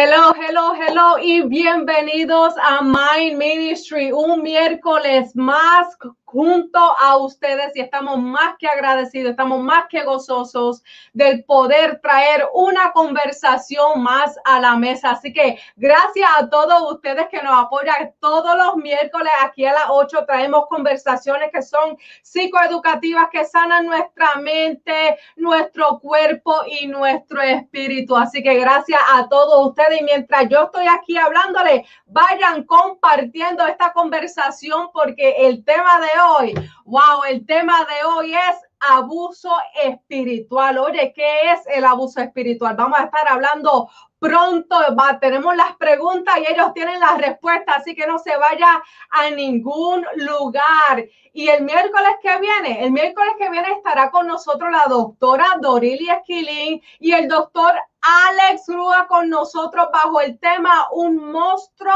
[0.00, 5.88] Hello, hello, hello y bienvenidos a Mind Ministry, un miércoles más
[6.30, 10.82] junto a ustedes y estamos más que agradecidos, estamos más que gozosos
[11.14, 15.12] del poder traer una conversación más a la mesa.
[15.12, 19.86] Así que gracias a todos ustedes que nos apoyan todos los miércoles aquí a las
[19.88, 28.14] 8 traemos conversaciones que son psicoeducativas que sanan nuestra mente, nuestro cuerpo y nuestro espíritu.
[28.14, 33.94] Así que gracias a todos ustedes y mientras yo estoy aquí hablándole, vayan compartiendo esta
[33.94, 36.54] conversación porque el tema de hoy,
[36.84, 39.50] wow, el tema de hoy es abuso
[39.82, 40.78] espiritual.
[40.78, 42.76] Oye, ¿qué es el abuso espiritual?
[42.76, 44.76] Vamos a estar hablando pronto,
[45.20, 50.04] tenemos las preguntas y ellos tienen las respuestas, así que no se vaya a ningún
[50.16, 51.04] lugar.
[51.32, 56.10] Y el miércoles que viene, el miércoles que viene estará con nosotros la doctora Dorili
[56.10, 61.94] Esquilín y el doctor Alex Rúa con nosotros bajo el tema Un monstruo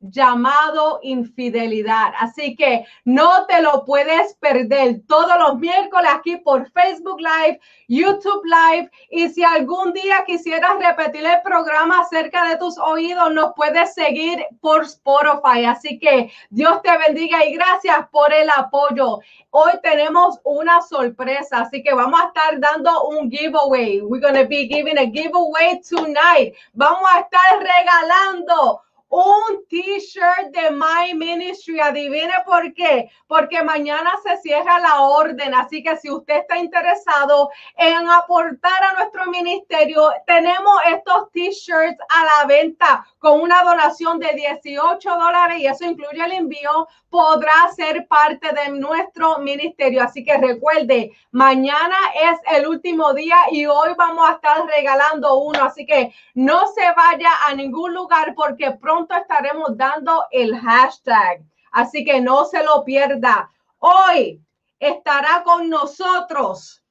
[0.00, 2.12] llamado infidelidad.
[2.18, 8.42] Así que no te lo puedes perder todos los miércoles aquí por Facebook Live, YouTube
[8.44, 8.90] Live.
[9.10, 14.44] Y si algún día quisieras repetir el programa cerca de tus oídos, nos puedes seguir
[14.60, 15.64] por Spotify.
[15.66, 19.20] Así que Dios te bendiga y gracias por el apoyo.
[19.50, 24.02] Hoy tenemos una sorpresa, así que vamos a estar dando un giveaway.
[24.02, 26.54] We're going to be giving a giveaway tonight.
[26.74, 31.80] Vamos a estar regalando un t-shirt de My Ministry.
[31.80, 33.10] Adivine por qué.
[33.26, 35.54] Porque mañana se cierra la orden.
[35.54, 42.24] Así que si usted está interesado en aportar a nuestro ministerio, tenemos estos t-shirts a
[42.24, 46.88] la venta con una donación de 18 dólares y eso incluye el envío.
[47.08, 50.02] Podrá ser parte de nuestro ministerio.
[50.02, 55.64] Así que recuerde, mañana es el último día y hoy vamos a estar regalando uno.
[55.64, 61.42] Así que no se vaya a ningún lugar porque pronto estaremos dando el hashtag.
[61.72, 63.50] Así que no se lo pierda.
[63.78, 64.40] Hoy
[64.78, 66.82] estará con nosotros.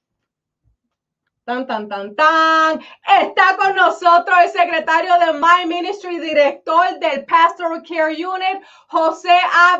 [1.45, 2.81] Tan, tan, tan, tan.
[3.21, 9.79] Está con nosotros el secretario de My Ministry, director del Pastoral Care Unit, José A.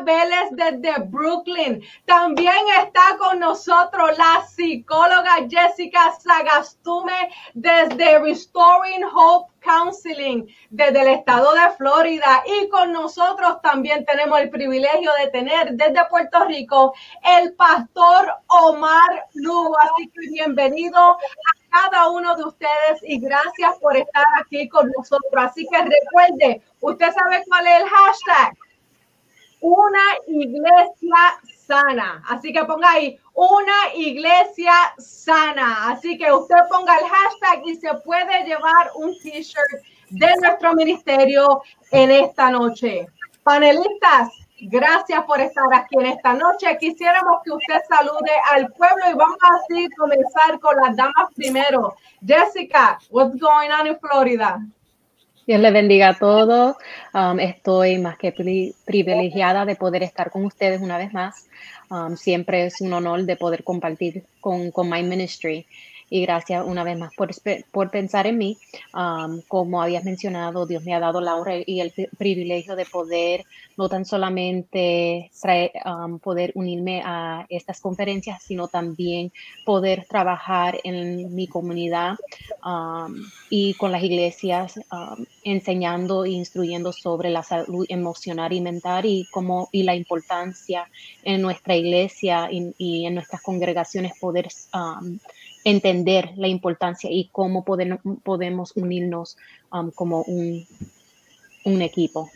[0.52, 1.82] Desde Brooklyn.
[2.04, 11.52] También está con nosotros la psicóloga Jessica Sagastume desde Restoring Hope Counseling desde el estado
[11.52, 16.94] de Florida y con nosotros también tenemos el privilegio de tener desde Puerto Rico
[17.40, 19.76] el pastor Omar Lugo.
[19.78, 21.18] Así que bienvenido a
[21.68, 25.34] cada uno de ustedes y gracias por estar aquí con nosotros.
[25.36, 28.58] Así que recuerde, usted sabe cuál es el hashtag.
[29.60, 32.22] Una iglesia sana.
[32.28, 35.90] Así que ponga ahí una iglesia sana.
[35.90, 41.62] Así que usted ponga el hashtag y se puede llevar un t-shirt de nuestro ministerio
[41.90, 43.06] en esta noche.
[43.42, 44.30] Panelistas,
[44.62, 46.78] gracias por estar aquí en esta noche.
[46.80, 51.94] Quisiéramos que usted salude al pueblo y vamos a comenzar con las damas primero.
[52.26, 54.60] Jessica, what's going on in Florida?
[55.46, 56.76] Dios le bendiga a todos.
[57.14, 61.48] Um, estoy más que privilegiada de poder estar con ustedes una vez más.
[61.88, 65.66] Um, siempre es un honor de poder compartir con, con My Ministry
[66.08, 67.30] y gracias una vez más por,
[67.70, 68.58] por pensar en mí.
[68.94, 73.44] Um, como habías mencionado, Dios me ha dado la honra y el privilegio de poder
[73.76, 75.30] no tan solamente
[76.22, 79.32] poder unirme a estas conferencias, sino también
[79.64, 82.16] poder trabajar en mi comunidad
[82.64, 83.14] um,
[83.50, 84.80] y con las iglesias,
[85.44, 90.88] enseñando e instruyendo sobre la salud emocional y mental y, cómo, y la importancia
[91.22, 94.48] en nuestra iglesia y, y en nuestras congregaciones poder
[95.66, 99.36] entender la importancia y cómo podemos unirnos
[99.72, 100.64] um, como un,
[101.64, 102.30] un equipo.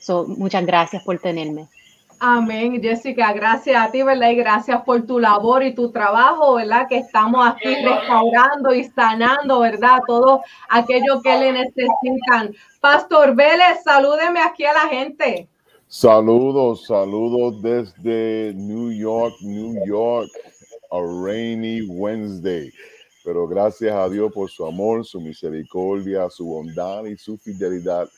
[0.00, 1.66] So, muchas gracias por tenerme.
[2.20, 4.30] Amén, Jessica, gracias a ti, ¿verdad?
[4.30, 6.86] Y gracias por tu labor y tu trabajo, ¿verdad?
[6.88, 9.98] Que estamos aquí restaurando y sanando, ¿verdad?
[10.06, 12.54] Todo aquello que le necesitan.
[12.80, 15.48] Pastor Vélez, salúdeme aquí a la gente.
[15.88, 20.30] Saludos, saludos desde New York, New York
[20.90, 22.72] a rainy Wednesday.
[23.24, 28.08] Pero gracias a Dios por su amor, su misericordia, su bondad y su fidelidad.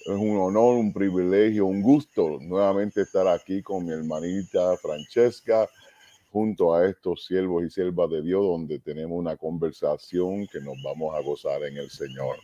[0.00, 5.68] Es un honor, un privilegio, un gusto nuevamente estar aquí con mi hermanita Francesca,
[6.30, 11.14] junto a estos siervos y siervas de Dios, donde tenemos una conversación que nos vamos
[11.14, 12.36] a gozar en el Señor.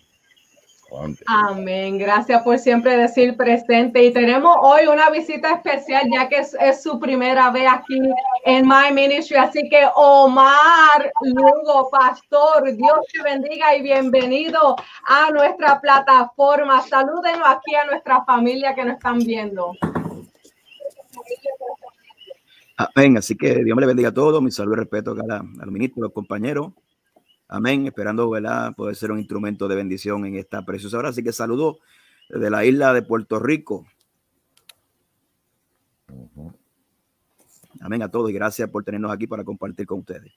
[1.26, 1.98] Amén.
[1.98, 4.04] Gracias por siempre decir presente.
[4.04, 8.00] Y tenemos hoy una visita especial, ya que es, su primera vez aquí
[8.44, 9.36] en My Ministry.
[9.36, 16.80] Así que Omar Lugo, pastor, Dios te bendiga y bienvenido a nuestra plataforma.
[16.82, 19.72] Salúdenos aquí a nuestra familia que nos están viendo.
[22.76, 23.16] Amén.
[23.16, 24.40] Así que Dios me le bendiga a todos.
[24.40, 26.72] Mi saludo y respeto a, los ministros, a los compañeros.
[27.48, 27.86] Amén.
[27.86, 28.74] Esperando ¿verdad?
[28.74, 31.08] poder ser un instrumento de bendición en esta preciosa hora.
[31.10, 31.78] Así que saludo
[32.28, 33.86] desde la isla de Puerto Rico.
[37.80, 40.32] Amén a todos y gracias por tenernos aquí para compartir con ustedes.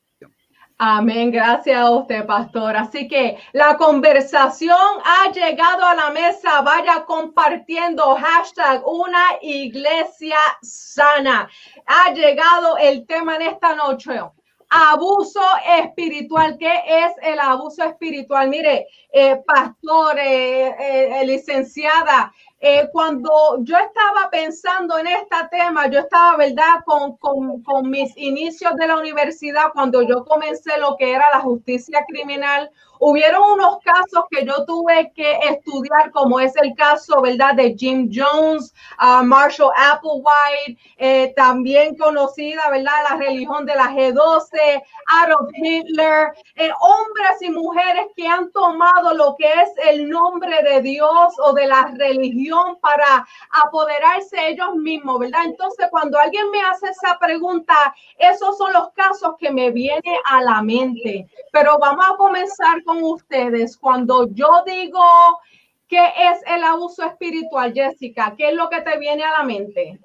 [0.82, 2.78] Amén, gracias a usted, pastor.
[2.78, 6.62] Así que la conversación ha llegado a la mesa.
[6.62, 11.50] Vaya compartiendo hashtag una iglesia sana.
[11.86, 14.22] Ha llegado el tema en esta noche
[14.70, 15.42] abuso
[15.80, 16.58] espiritual.
[16.58, 18.50] ¿Qué es el abuso espiritual?
[18.50, 22.34] Mire, eh, pastor, eh, eh, licenciada,
[22.92, 23.32] cuando
[23.62, 28.86] yo estaba pensando en este tema, yo estaba, ¿verdad?, con, con, con mis inicios de
[28.86, 32.70] la universidad, cuando yo comencé lo que era la justicia criminal
[33.00, 38.10] Hubieron unos casos que yo tuve que estudiar, como es el caso, ¿verdad?, de Jim
[38.14, 44.84] Jones, uh, Marshall Applewhite, eh, también conocida, ¿verdad?, la religión de la G12,
[45.24, 50.82] Adolf Hitler, eh, hombres y mujeres que han tomado lo que es el nombre de
[50.82, 53.26] Dios o de la religión para
[53.66, 55.46] apoderarse ellos mismos, ¿verdad?
[55.46, 60.42] Entonces, cuando alguien me hace esa pregunta, esos son los casos que me vienen a
[60.42, 61.28] la mente.
[61.52, 65.04] Pero vamos a comenzar con ustedes cuando yo digo
[65.88, 70.00] qué es el abuso espiritual, Jessica, ¿qué es lo que te viene a la mente?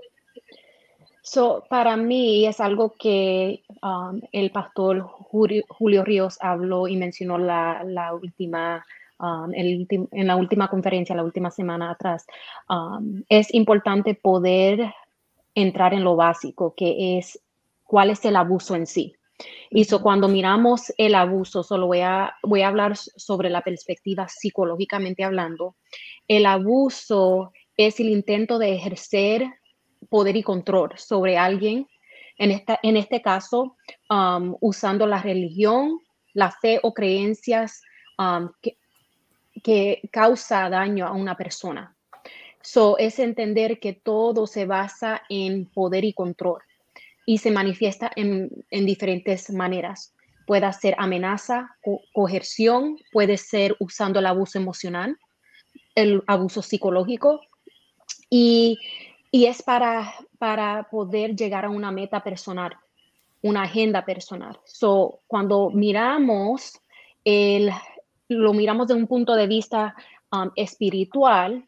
[1.22, 7.82] So, para mí es algo que um, el pastor Julio, Ríos habló y mencionó la,
[7.84, 8.84] la última,
[9.19, 12.26] um, el, en la última conferencia, la última semana atrás.
[12.69, 14.92] Um, es importante poder
[15.54, 17.40] entrar en lo básico, que es
[17.84, 19.14] cuál es el abuso en sí.
[19.70, 25.25] Y cuando miramos el abuso, solo voy a, voy a hablar sobre la perspectiva psicológicamente
[25.25, 25.76] hablando.
[26.28, 29.46] El abuso es el intento de ejercer
[30.08, 31.88] poder y control sobre alguien,
[32.36, 33.76] en, esta, en este caso,
[34.10, 35.98] um, usando la religión,
[36.32, 37.82] la fe o creencias
[38.19, 38.76] um, que,
[39.62, 41.96] que causa daño a una persona.
[42.60, 46.62] So, es entender que todo se basa en poder y control
[47.26, 50.14] y se manifiesta en, diferentes maneras.
[50.46, 51.76] Puede ser amenaza,
[52.12, 55.18] coerción, puede ser usando el abuso emocional,
[55.94, 57.40] el abuso psicológico
[58.28, 58.78] y,
[59.32, 62.76] es para, para poder llegar a una meta personal,
[63.42, 64.60] una agenda personal.
[64.64, 66.78] So, cuando miramos
[67.24, 67.70] el,
[68.28, 69.94] lo miramos de un punto de vista
[70.30, 71.66] um, espiritual,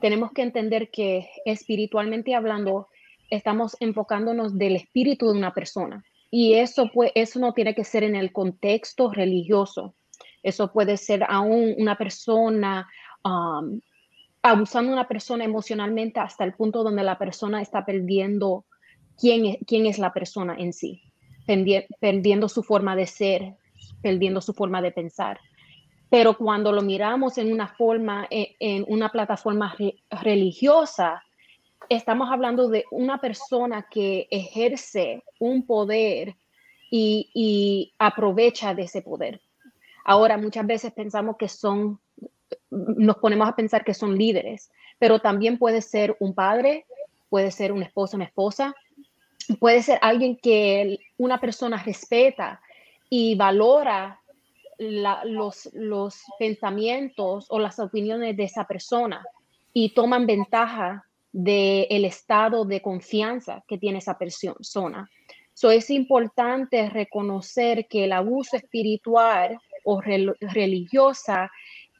[0.00, 2.88] tenemos que entender que espiritualmente hablando,
[3.36, 6.04] estamos enfocándonos del espíritu de una persona.
[6.30, 9.94] Y eso, pues, eso no tiene que ser en el contexto religioso.
[10.42, 12.88] Eso puede ser aún una persona
[13.24, 13.80] um,
[14.42, 18.66] abusando de una persona emocionalmente hasta el punto donde la persona está perdiendo
[19.18, 21.02] quién es, quién es la persona en sí,
[22.00, 23.54] perdiendo su forma de ser,
[24.02, 25.40] perdiendo su forma de pensar.
[26.10, 29.74] Pero cuando lo miramos en una forma, e, en, una plataforma
[30.10, 31.22] religiosa,
[31.88, 36.36] estamos hablando de una persona que ejerce un poder
[36.90, 39.40] y, aprovecha de ese poder.
[40.04, 41.98] Ahora, muchas veces pensamos que son,
[42.70, 46.86] nos ponemos a pensar que son líderes, pero también puede ser un padre,
[47.30, 48.74] puede ser un esposo, una esposa,
[49.58, 52.60] puede ser alguien que una persona respeta
[53.10, 54.20] y valora
[54.78, 59.24] los, los pensamientos o las opiniones de esa persona
[59.72, 65.10] y toman ventaja del estado de confianza que tiene esa persona.
[65.52, 71.50] So, es importante reconocer que el abuso espiritual o religiosa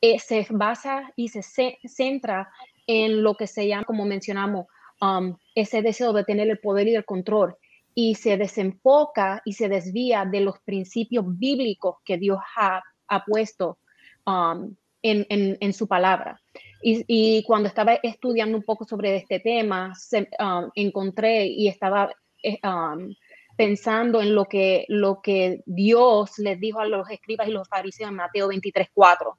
[0.01, 1.43] eh, se basa y se,
[1.85, 2.49] centra
[2.87, 4.67] en lo que se llama, como mencionamos,
[5.01, 7.57] um, ese deseo de tener el poder y el control
[7.93, 12.83] y se desenfoca y se desvía de los principios bíblicos que Dios ha,
[13.27, 13.79] puesto
[14.27, 16.41] um, en, su palabra.
[16.83, 19.93] Y, cuando estaba estudiando un poco sobre este tema,
[20.39, 22.11] um, encontré y estaba
[22.43, 23.15] eh, um,
[23.57, 28.11] pensando en lo que, lo que Dios les dijo a los escribas y los fariseos
[28.11, 29.39] en Mateo 23, 4,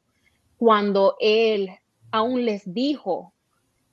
[0.58, 1.70] cuando Él
[2.12, 3.34] aún les dijo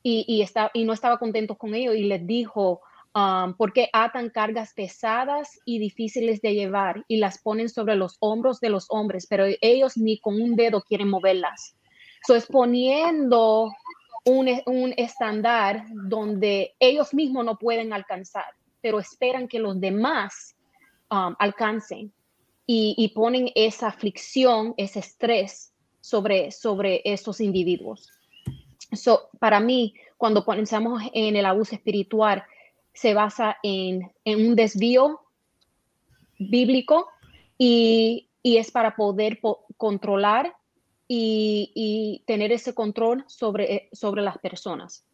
[0.04, 0.44] y
[0.84, 2.80] no estaba contento con ellos y les dijo,
[3.14, 8.60] um, porque atan cargas pesadas y difíciles de llevar y las ponen sobre los hombros
[8.60, 11.76] de los hombres, pero ellos ni con un dedo quieren moverlas.
[12.26, 13.72] So, es poniendo
[14.24, 18.46] un, un estándar donde ellos mismos no pueden alcanzar,
[18.80, 20.56] pero esperan que los demás
[21.10, 22.12] um, alcancen
[22.66, 28.08] y, y, ponen esa aflicción, ese estrés sobre, sobre estos individuos.
[28.92, 32.44] So, para mí, cuando pensamos en el abuso espiritual,
[32.92, 35.20] se basa en, en un desvío
[36.38, 37.08] bíblico
[37.58, 40.54] y, y es para poder po controlar
[41.08, 45.04] y, y, tener ese control sobre, eh, sobre las personas.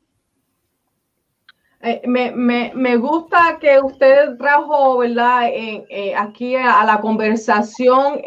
[1.80, 5.48] Eh, me, me, me, gusta que usted trajo, ¿verdad?
[5.48, 8.20] Eh, eh, aquí a, la conversación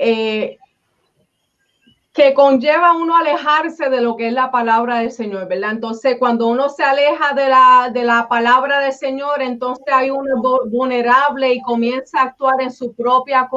[2.13, 5.71] que conlleva uno alejarse de lo que es la palabra del Señor, ¿verdad?
[5.71, 10.41] Entonces, cuando uno se aleja de la, de la palabra del Señor, entonces hay uno
[10.69, 13.49] vulnerable y comienza a actuar en su propia,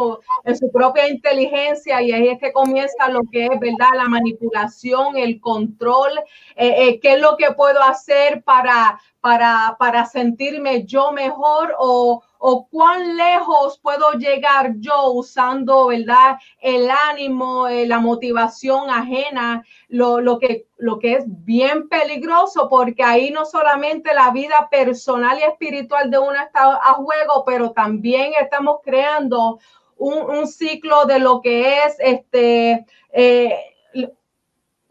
[0.45, 3.89] en su propia inteligencia y ahí es que comienza lo que es, ¿verdad?
[3.97, 6.13] La manipulación, el control,
[6.55, 12.23] eh, eh, qué es lo que puedo hacer para, para, para sentirme yo mejor o,
[12.47, 16.37] o cuán lejos puedo llegar yo usando, ¿verdad?
[16.61, 23.03] El ánimo, eh, la motivación ajena, lo, lo, que, lo que es bien peligroso, porque
[23.03, 28.35] ahí no solamente la vida personal y espiritual de uno está a juego, pero también
[28.39, 29.59] estamos creando
[29.97, 32.85] un, un ciclo de lo que es este...
[33.11, 33.74] Eh,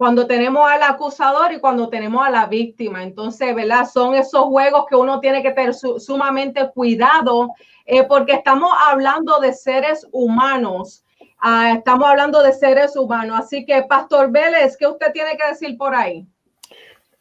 [0.04, 3.04] cuando tenemos al acusador y cuando tenemos a la víctima.
[3.04, 3.86] Entonces, ¿verdad?
[3.86, 7.54] Son esos juegos que uno tiene que tener su, sumamente cuidado
[7.86, 11.06] eh, porque estamos hablando de seres humanos.
[11.42, 13.40] Uh, estamos hablando de seres humanos.
[13.46, 16.28] Así que, Pastor Vélez, ¿qué usted tiene que decir por ahí?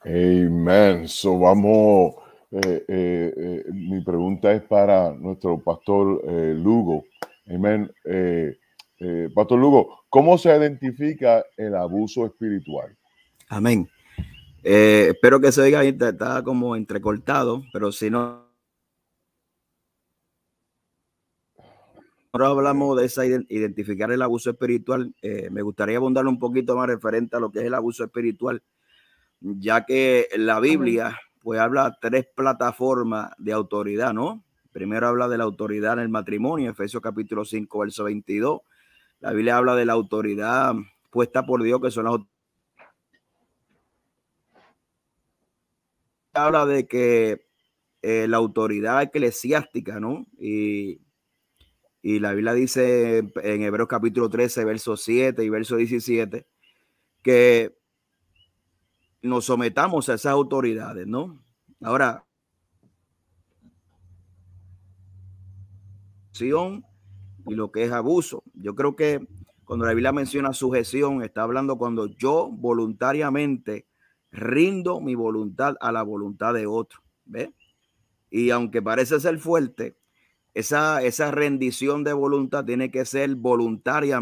[0.05, 1.07] Amen.
[1.07, 2.17] So vamos,
[2.51, 6.21] eh, eh, mi pregunta es para nuestro pastor
[6.57, 7.05] Lugo.
[7.49, 7.89] Amén.
[9.05, 12.97] Eh, Pastor Lugo, ¿cómo se identifica el abuso espiritual?
[13.49, 13.91] Amén.
[14.63, 18.47] Eh, espero que se diga ahí, está, está, como entrecortado, pero si no.
[22.31, 25.13] Ahora hablamos de esa identificar el abuso espiritual.
[25.21, 28.63] Eh, me gustaría abundar un poquito más referente a lo que es el abuso espiritual,
[29.41, 34.45] ya que la Biblia pues habla tres plataformas de autoridad, ¿no?
[34.71, 38.61] Primero habla de la autoridad en el matrimonio, Efesios capítulo 5, verso 22
[39.23, 40.75] la Biblia habla de la autoridad
[41.11, 42.19] puesta por Dios, que son las
[46.35, 47.47] habla de que
[48.03, 50.27] eh, la autoridad eclesiástica, ¿no?
[50.41, 51.03] Y,
[52.03, 56.49] y, la Biblia dice en Hebreos capítulo 13, verso 7 y verso 17,
[57.23, 57.79] que
[59.21, 61.45] nos sometamos a esas autoridades, ¿no?
[61.81, 62.25] Ahora,
[67.47, 68.43] y lo que es abuso.
[68.55, 69.27] Yo creo que
[69.65, 73.87] cuando la Biblia menciona sujeción, está hablando cuando yo voluntariamente
[74.31, 77.01] rindo mi voluntad a la voluntad de otro.
[77.25, 77.55] ¿Ve?
[78.31, 79.97] Y aunque parece ser fuerte,
[80.55, 84.21] esa, esa rendición de voluntad tiene que ser voluntaria.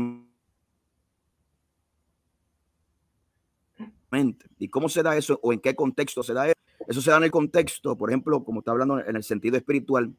[4.59, 6.55] ¿Y cómo se da eso o en qué contexto se da eso?
[6.89, 10.13] Eso se da en el contexto, por ejemplo, como está hablando en el sentido espiritual,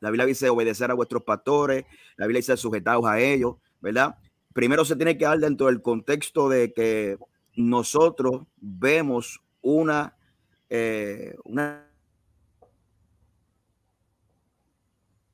[0.00, 1.84] la Biblia dice obedecer a vuestros pastores,
[2.16, 4.16] la Biblia dice sujetados a ellos, ¿verdad?
[4.52, 7.18] Primero se tiene que dar dentro del contexto de que
[7.56, 10.16] nosotros vemos una,
[10.68, 11.86] eh, una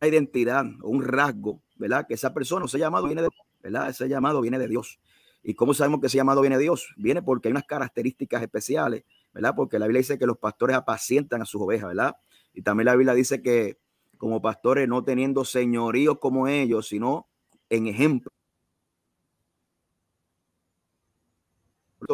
[0.03, 2.07] identidad, un rasgo, ¿verdad?
[2.07, 3.29] Que esa persona, ese llamado viene de,
[3.63, 3.91] ¿verdad?
[3.91, 5.01] Ese llamado viene de Dios.
[5.43, 6.95] ¿Y cómo sabemos que ese llamado viene de Dios?
[6.97, 9.55] Viene porque hay unas características especiales, ¿verdad?
[9.57, 12.17] Porque la Biblia dice que los pastores apacientan a sus ovejas, ¿verdad?
[12.53, 13.79] Y también la Biblia dice que
[14.21, 17.27] como pastores, no teniendo señoríos como ellos, sino
[17.71, 18.31] en ejemplo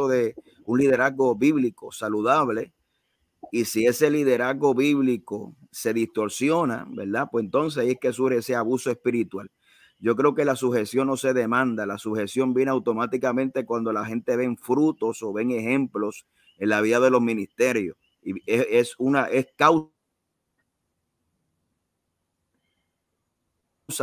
[0.08, 2.72] de un liderazgo bíblico saludable.
[3.50, 7.26] Y si ese liderazgo bíblico se distorsiona, ¿verdad?
[7.30, 9.50] Pues entonces es que surge ese abuso espiritual.
[9.98, 14.36] Yo creo que la sujeción no se demanda, la sujeción viene automáticamente cuando la gente
[14.36, 16.25] ven frutos o ven ejemplos
[16.58, 17.96] en la vida de los ministerios.
[18.22, 19.95] Y es una, es causa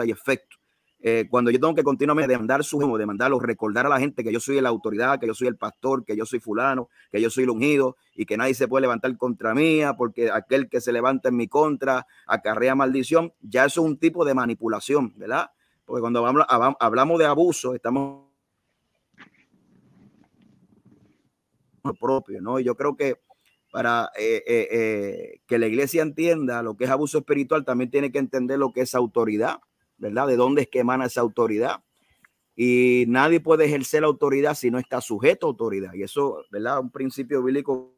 [0.06, 0.58] y efecto.
[1.06, 4.40] Eh, cuando yo tengo que continuamente demandar su demandarlo, recordar a la gente que yo
[4.40, 7.44] soy la autoridad, que yo soy el pastor, que yo soy fulano, que yo soy
[7.44, 11.28] el ungido y que nadie se puede levantar contra mía porque aquel que se levanta
[11.28, 15.52] en mi contra acarrea maldición, ya eso es un tipo de manipulación, ¿verdad?
[15.84, 18.30] Porque cuando hablamos de abuso, estamos
[22.00, 22.60] propio, ¿no?
[22.60, 23.20] Y yo creo que
[23.74, 28.20] para eh, eh, que la iglesia entienda lo que es abuso espiritual, también tiene que
[28.20, 29.60] entender lo que es autoridad
[30.04, 30.28] ¿verdad?
[30.28, 31.82] ¿De dónde es que emana esa autoridad?
[32.56, 35.94] Y nadie puede ejercer la autoridad si no está sujeto a autoridad.
[35.94, 36.80] Y eso, ¿verdad?
[36.80, 37.96] Un principio bíblico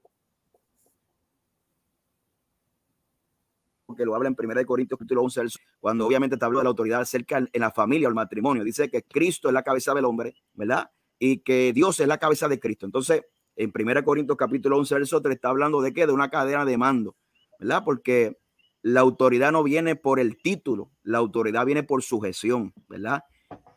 [3.98, 5.42] que lo habla en 1 Corintios capítulo 11,
[5.80, 8.64] cuando obviamente te habló de la autoridad acerca en la familia o el matrimonio.
[8.64, 10.92] Dice que Cristo es la cabeza del hombre, ¿verdad?
[11.18, 12.86] Y que Dios es la cabeza de Cristo.
[12.86, 13.24] Entonces,
[13.56, 16.06] en 1 Corintios capítulo 11, verso 3, está hablando de qué?
[16.06, 17.16] De una cadena de mando,
[17.58, 17.84] ¿verdad?
[17.86, 18.38] Porque
[18.86, 23.24] la autoridad no viene por el título, la autoridad viene por sujeción, ¿verdad?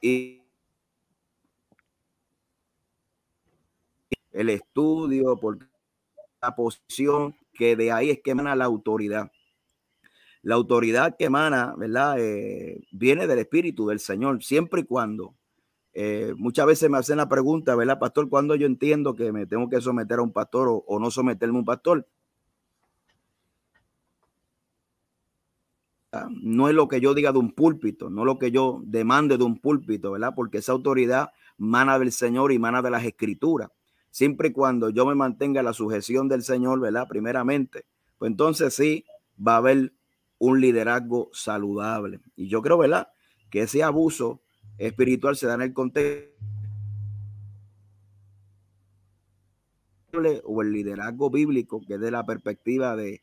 [0.02, 0.42] Y
[4.32, 5.60] el estudio, por
[6.42, 9.32] la posición, que de ahí es que emana la autoridad.
[10.42, 12.16] La autoridad que emana, ¿verdad?
[12.18, 15.34] Eh, viene del Espíritu del Señor, siempre y cuando.
[15.94, 18.28] Eh, muchas veces me hacen la pregunta, ¿verdad, pastor?
[18.28, 21.56] ¿Cuándo yo entiendo que me tengo que someter a un pastor o, o no someterme
[21.56, 22.06] a un pastor?
[26.40, 29.44] No es lo que yo diga de un púlpito, no lo que yo demande de
[29.44, 30.32] un púlpito, ¿verdad?
[30.34, 33.70] Porque esa autoridad mana del Señor y mana de las escrituras.
[34.10, 37.06] Siempre y cuando yo me mantenga la sujeción del Señor, ¿verdad?
[37.08, 37.84] Primeramente,
[38.18, 39.04] pues entonces sí
[39.38, 39.92] va a haber
[40.38, 42.20] un liderazgo saludable.
[42.36, 43.08] Y yo creo, ¿verdad?
[43.50, 44.40] Que ese abuso
[44.78, 46.38] espiritual se da en el contexto
[50.44, 53.20] o el liderazgo bíblico, que es de la perspectiva de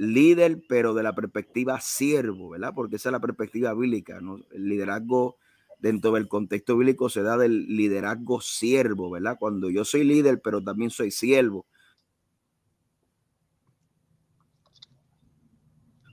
[0.00, 2.72] líder, pero de la perspectiva siervo, ¿verdad?
[2.74, 4.38] Porque esa es la perspectiva bíblica, ¿no?
[4.50, 5.36] El liderazgo
[5.78, 9.36] dentro del contexto bíblico se da del liderazgo siervo, ¿verdad?
[9.38, 11.66] Cuando yo soy líder, pero también soy siervo.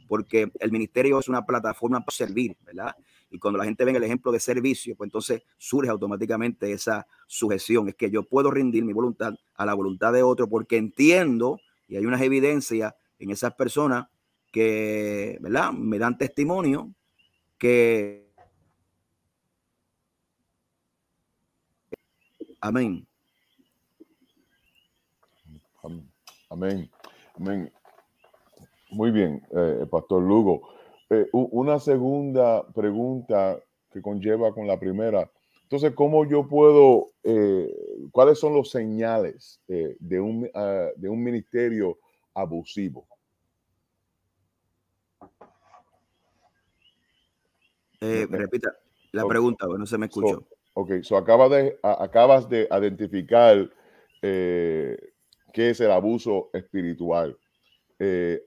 [0.09, 2.93] Porque el ministerio es una plataforma para servir, ¿verdad?
[3.29, 7.87] Y cuando la gente ve el ejemplo de servicio, pues entonces surge automáticamente esa sujeción.
[7.87, 11.95] Es que yo puedo rendir mi voluntad a la voluntad de otro porque entiendo, y
[11.95, 14.07] hay unas evidencias en esas personas
[14.51, 15.71] que, ¿verdad?
[15.71, 16.91] Me dan testimonio
[17.57, 18.27] que...
[22.59, 23.07] Amén.
[26.49, 26.89] Amén.
[27.35, 27.71] Amén.
[28.89, 30.69] Muy bien, eh, Pastor Lugo.
[31.09, 33.59] Eh, una segunda pregunta
[33.91, 35.29] que conlleva con la primera.
[35.63, 37.69] Entonces, ¿cómo yo puedo, eh,
[38.11, 41.99] cuáles son los señales de, un, ah, de un ministerio
[42.37, 43.07] abusivo.
[47.99, 48.71] Eh, repita
[49.11, 50.47] la pregunta, bueno, se me escuchó.
[50.73, 53.69] ok, so acaba de, acabas de identificar
[54.21, 54.97] eh,
[55.51, 57.35] qué es el abuso espiritual.
[57.97, 58.43] Eh,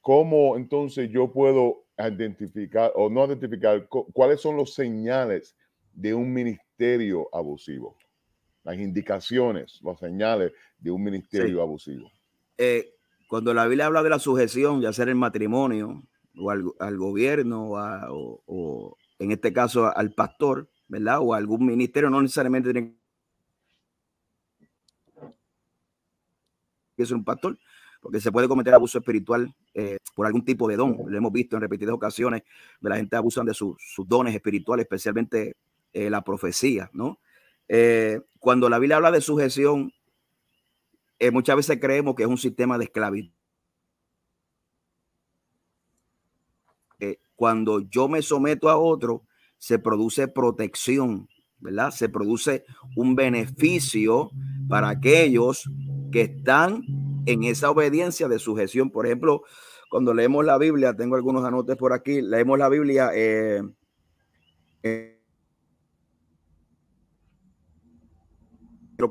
[0.00, 5.54] ¿Cómo entonces yo puedo identificar o no identificar cuáles son los señales
[5.92, 7.96] de un ministerio abusivo?
[8.62, 12.10] Las indicaciones, las señales de un ministerio abusivo.
[12.56, 12.93] Eh,
[13.28, 16.02] cuando la Biblia habla de la sujeción, ya sea el matrimonio
[16.36, 21.18] o al, gobierno o, en este caso al pastor, ¿verdad?
[21.20, 22.96] O algún ministerio, no necesariamente tiene
[26.96, 27.58] que ser un pastor,
[28.00, 30.96] porque se puede cometer abuso espiritual eh, por algún tipo de don.
[31.06, 32.42] Lo hemos visto en repetidas ocasiones,
[32.80, 35.56] de la gente abusan de sus dones espirituales, especialmente
[35.92, 37.18] eh, la profecía, ¿no?
[37.68, 39.92] Eh, cuando la Biblia habla de sujeción,
[41.18, 43.32] eh, muchas veces creemos que es un sistema de esclavitud.
[47.00, 49.24] Eh, cuando yo me someto a otro,
[49.58, 51.90] se produce protección, ¿verdad?
[51.90, 52.64] Se produce
[52.96, 54.30] un beneficio
[54.68, 55.70] para aquellos
[56.12, 56.82] que están
[57.26, 58.90] en esa obediencia de sujeción.
[58.90, 59.42] Por ejemplo,
[59.90, 63.10] cuando leemos la Biblia, tengo algunos anotes por aquí, leemos la Biblia.
[63.14, 63.62] Eh,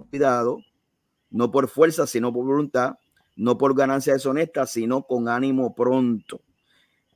[0.09, 0.59] cuidado,
[1.33, 2.93] no por fuerza, sino por voluntad,
[3.35, 6.41] no por ganancia deshonesta, sino con ánimo pronto.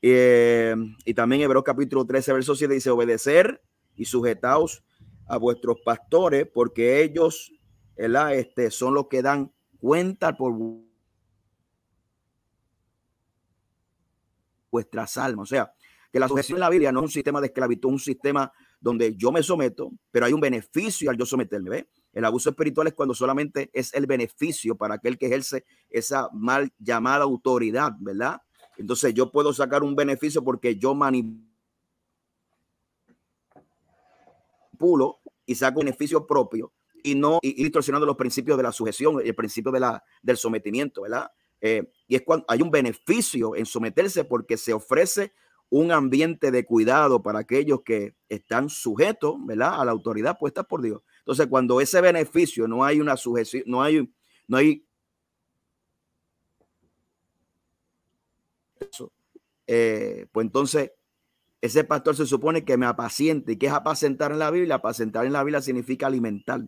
[0.01, 0.75] Eh,
[1.05, 3.61] y también Hebreos capítulo 13, verso 7 dice, obedecer
[3.95, 4.83] y sujetaos
[5.27, 7.53] a vuestros pastores, porque ellos
[7.95, 10.53] Este, son los que dan cuenta por
[14.71, 15.43] vuestras almas.
[15.43, 15.73] O sea,
[16.11, 19.15] que la sujeción en la Biblia no es un sistema de esclavitud, un sistema donde
[19.15, 21.69] yo me someto, pero hay un beneficio al yo someterme.
[21.69, 21.89] ¿ve?
[22.17, 26.73] El abuso espiritual es cuando solamente es el beneficio para aquel que ejerce esa mal
[26.79, 28.41] llamada autoridad, ¿verdad?
[28.75, 31.37] Entonces yo puedo sacar un beneficio porque yo manipulo
[35.45, 39.71] y saco beneficio propio y no y, distorsionando los principios de la sujeción, el principio
[39.71, 41.29] de la, del sometimiento, ¿verdad?
[41.61, 45.33] Eh, y es cuando hay un beneficio en someterse porque se ofrece
[45.69, 49.79] un ambiente de cuidado para aquellos que están sujetos, ¿verdad?
[49.79, 51.03] A la autoridad puesta por Dios.
[51.27, 54.09] Entonces, cuando ese beneficio no hay una sujeción, no hay,
[54.47, 54.85] no hay
[59.67, 60.93] eh, pues entonces
[61.59, 63.51] ese pastor se supone que me apaciente.
[63.51, 64.75] ¿Y qué es apacentar en la Biblia?
[64.75, 66.61] Apacentar en la Biblia significa alimentar.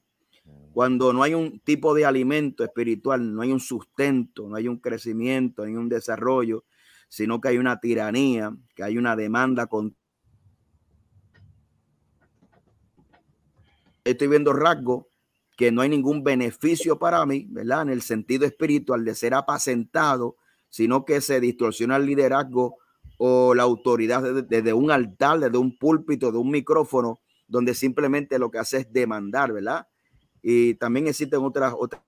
[0.73, 4.79] Cuando no hay un tipo de alimento espiritual, no hay un sustento, no hay un
[4.79, 6.65] crecimiento, no hay un desarrollo,
[7.07, 9.95] sino que hay una tiranía, que hay una demanda con
[14.11, 15.05] estoy viendo rasgos
[15.57, 17.81] que no hay ningún beneficio para mí, ¿verdad?
[17.81, 20.37] En el sentido espiritual de ser apacentado,
[20.69, 22.77] sino que se distorsiona el liderazgo
[23.17, 28.49] o la autoridad desde, un altar, desde un púlpito, de un micrófono, donde simplemente lo
[28.49, 29.87] que hace es demandar, ¿verdad?
[30.41, 32.01] Y también existen otras, otras,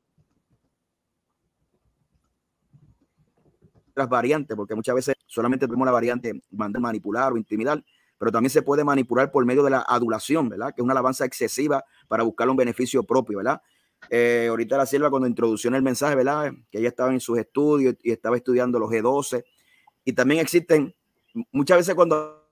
[4.09, 7.83] variantes, porque muchas veces solamente tenemos la variante mandar, manipular o intimidar,
[8.21, 10.75] pero también se puede manipular por medio de la adulación, ¿verdad?
[10.75, 13.63] Que es una alabanza excesiva para buscar un beneficio propio, ¿verdad?
[14.11, 16.51] Eh, ahorita la Silva cuando introdució el mensaje, ¿verdad?
[16.69, 19.43] Que ella estaba en sus estudios y estaba estudiando los G12.
[20.05, 20.93] Y también existen,
[21.51, 22.47] muchas veces cuando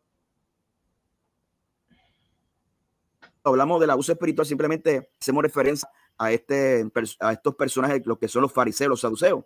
[3.44, 6.84] hablamos del abuso espiritual, simplemente hacemos referencia a, este,
[7.20, 9.46] a estos personajes, los que son los fariseos, los saduceos.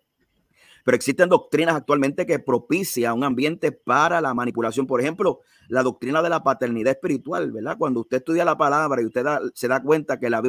[0.83, 4.85] Pero existen doctrinas actualmente que propician un ambiente para la manipulación.
[4.85, 7.77] Por ejemplo, la doctrina de la paternidad espiritual, ¿verdad?
[7.77, 10.41] Cuando usted estudia la palabra y usted se da cuenta que la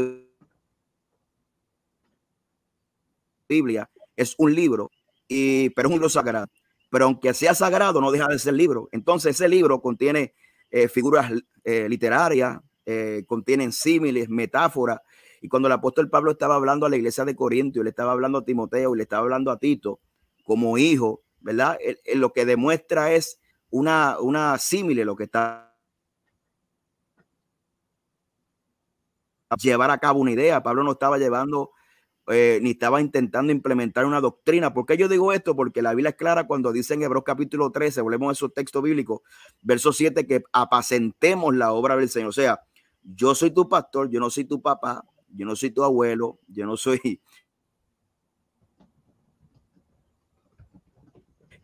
[3.49, 4.91] Biblia es un libro,
[5.29, 6.49] y, pero es un libro sagrado.
[6.91, 8.89] Pero aunque sea sagrado, no deja de ser libro.
[8.93, 10.35] Entonces, ese libro contiene
[10.71, 11.31] eh, figuras
[11.65, 15.01] eh, literarias, eh, contienen símiles, metáforas.
[15.41, 18.39] Y cuando el apóstol Pablo estaba hablando a la iglesia de Corinto, le estaba hablando
[18.39, 20.01] a Timoteo y le estaba hablando a Tito,
[20.45, 21.79] como hijo, ¿verdad?
[22.15, 25.75] lo que demuestra es una, una símile, lo que está
[29.63, 30.63] llevar a cabo una idea.
[30.63, 31.71] Pablo no estaba llevando
[32.29, 34.73] eh, ni estaba intentando implementar una doctrina.
[34.73, 35.55] ¿Por qué yo digo esto?
[35.55, 38.83] Porque la Biblia es clara cuando dice en Hebreos capítulo 13, volvemos a esos textos
[38.83, 39.21] bíblicos,
[39.61, 42.31] verso 7, que apacentemos la obra del Señor.
[42.31, 42.61] O sea,
[43.03, 46.65] yo soy tu pastor, yo no soy tu papá, yo no soy tu abuelo, yo
[46.65, 47.21] no soy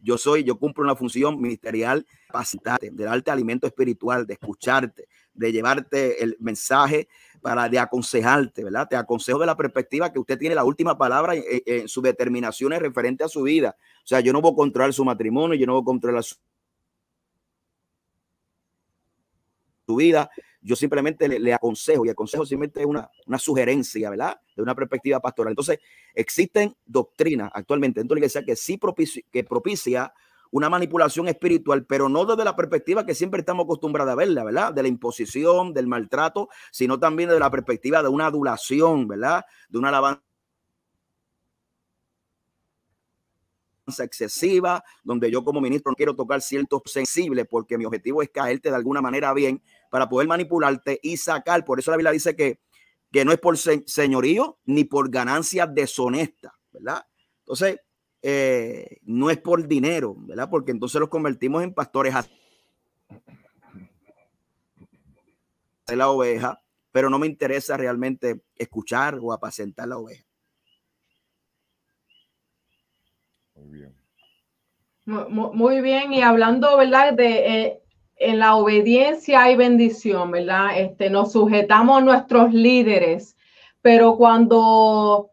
[0.02, 5.52] Yo soy, yo cumplo una función ministerial, capacitarte, de darte alimento espiritual, de escucharte, de
[5.52, 7.08] llevarte el mensaje
[7.40, 8.88] para de aconsejarte, ¿verdad?
[8.88, 13.24] Te aconsejo de la perspectiva que usted tiene la última palabra en, sus determinaciones referente
[13.24, 13.76] a su vida.
[14.04, 16.36] O sea, yo no voy a controlar su matrimonio, yo no voy a controlar su
[19.96, 20.30] vida,
[20.62, 24.40] yo simplemente le, aconsejo y aconsejo simplemente una, una sugerencia, ¿verdad?
[24.54, 25.52] De una perspectiva pastoral.
[25.52, 25.78] Entonces,
[26.14, 30.12] existen doctrinas actualmente dentro de la iglesia que sí propicia, que propicia
[30.50, 34.74] una manipulación espiritual, pero no desde la perspectiva que siempre estamos acostumbrados a verla, ¿verdad?
[34.74, 39.44] De la imposición, del maltrato, sino también desde la perspectiva de una adulación, ¿verdad?
[39.68, 40.22] De una alabanza
[43.98, 48.70] excesiva, donde yo como ministro no quiero tocar ciertos sensibles porque mi objetivo es caerte
[48.70, 51.64] de alguna manera bien para poder manipularte y sacar.
[51.64, 52.60] Por eso la Biblia dice que,
[53.12, 57.04] que no es por señorío ni por ganancia deshonesta, ¿verdad?
[57.40, 57.80] Entonces,
[58.22, 60.48] eh, no es por dinero, ¿verdad?
[60.50, 62.14] Porque entonces los convertimos en pastores
[65.86, 70.24] de la oveja, pero no me interesa realmente escuchar o apacentar la oveja.
[73.54, 74.00] Muy bien.
[75.06, 77.14] Muy, bien, y hablando, ¿verdad?
[77.14, 77.82] De eh,
[78.20, 80.78] en la obediencia hay bendición, ¿verdad?
[80.78, 83.36] Este, nos sujetamos a nuestros líderes,
[83.80, 85.30] pero cuando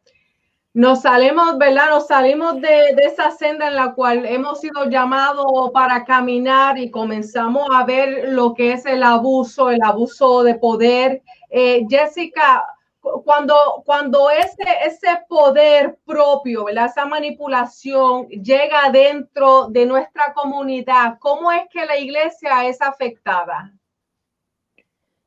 [0.73, 1.89] nos salimos, ¿verdad?
[1.89, 7.67] Nos salimos de, esa senda en la cual hemos sido llamados para caminar y comenzamos
[7.75, 11.23] a ver lo que es el abuso, el abuso de poder.
[11.49, 12.65] Eh, Jessica,
[12.99, 13.55] cuando,
[13.85, 16.87] cuando ese, ese poder propio, ¿verdad?
[16.87, 23.73] esa manipulación llega dentro de nuestra comunidad, ¿cómo es que la iglesia es afectada?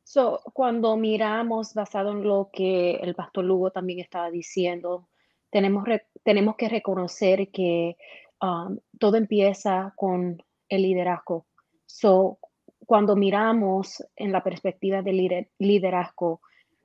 [0.02, 5.08] So, cuando miramos basado en lo que el pastor Lugo también estaba diciendo,
[5.50, 5.84] tenemos,
[6.24, 7.96] tenemos que reconocer que
[8.42, 11.46] um, todo empieza con el liderazgo.
[11.86, 12.38] So,
[12.86, 16.40] cuando miramos en la perspectiva del liderazgo,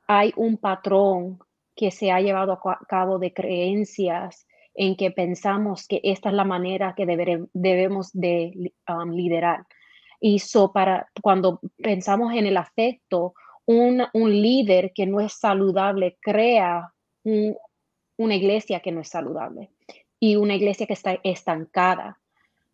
[0.08, 1.40] hay un patrón
[1.76, 6.44] que se ha llevado a cabo de creencias en que pensamos que esta es la
[6.44, 9.66] manera que debemos de um, liderar.
[10.20, 13.34] Y so para cuando pensamos en el afecto,
[13.66, 17.56] un, un líder que no es saludable crea un,
[18.18, 19.72] una iglesia que no es saludable
[20.20, 22.20] y una iglesia que está estancada.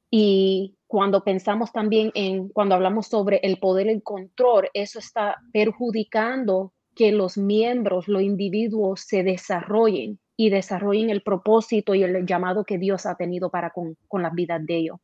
[0.10, 5.38] Y cuando pensamos también en, cuando hablamos sobre el poder y el control, eso está
[5.54, 12.64] perjudicando que los miembros, los individuos se desarrollen y desarrollen el propósito y el llamado
[12.64, 15.00] que Dios ha tenido para con, con las vidas de ellos.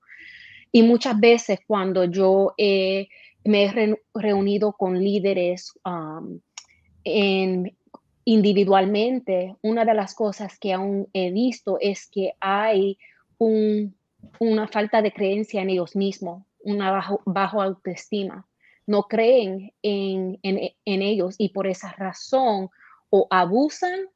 [0.72, 5.74] Y muchas veces cuando yo me he reunido con líderes
[7.04, 7.78] en,
[8.26, 12.98] individualmente, una de las cosas que aún he visto es que hay
[13.40, 18.46] una falta de creencia en ellos mismos, una bajo, autoestima.
[18.88, 20.40] No creen en,
[20.84, 22.70] ellos y por esa razón
[23.10, 24.08] o abusan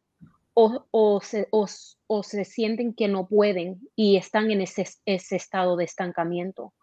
[0.53, 6.73] o, se, sienten que no pueden y están en ese, estado de estancamiento.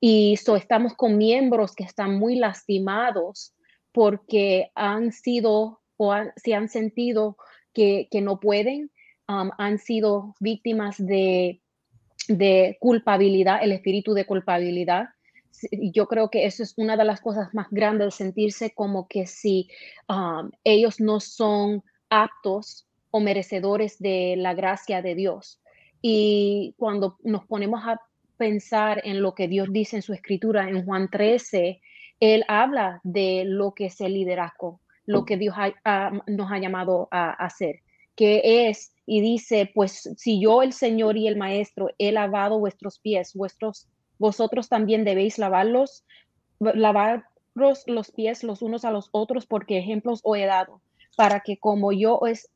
[0.00, 3.54] Y so, estamos con miembros que están muy lastimados
[3.92, 7.36] porque han sido o se han sentido
[7.72, 8.90] que, no pueden,
[9.28, 11.60] um, han sido víctimas de,
[12.80, 15.10] culpabilidad, el espíritu de culpabilidad.
[15.70, 19.68] Yo creo que eso es una de las cosas más grandes, sentirse como que si
[20.08, 25.60] um, ellos no son aptos o merecedores de la gracia de Dios.
[26.02, 28.00] Y cuando nos ponemos a
[28.36, 31.80] pensar en lo que Dios dice en su escritura, en Juan 13,
[32.20, 35.56] Él habla de lo que es el liderazgo, lo que Dios
[36.26, 37.80] nos ha llamado a, hacer,
[38.14, 42.98] que es, y dice, pues si yo el Señor y el Maestro he lavado vuestros
[42.98, 43.88] pies, vuestros,
[44.18, 46.04] vosotros también debéis lavarlos,
[46.60, 47.24] lavaros
[47.86, 50.80] los pies los unos a los otros, porque ejemplos os he dado,
[51.16, 52.48] para que como yo os,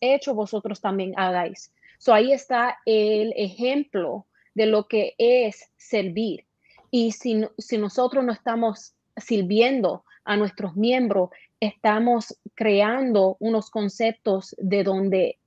[0.00, 1.72] he hecho, vosotros también hagáis.
[1.98, 6.46] So ahí está el ejemplo de lo que es servir.
[6.90, 7.46] Y si,
[7.78, 15.38] nosotros no estamos sirviendo a nuestros miembros, estamos creando unos conceptos de donde,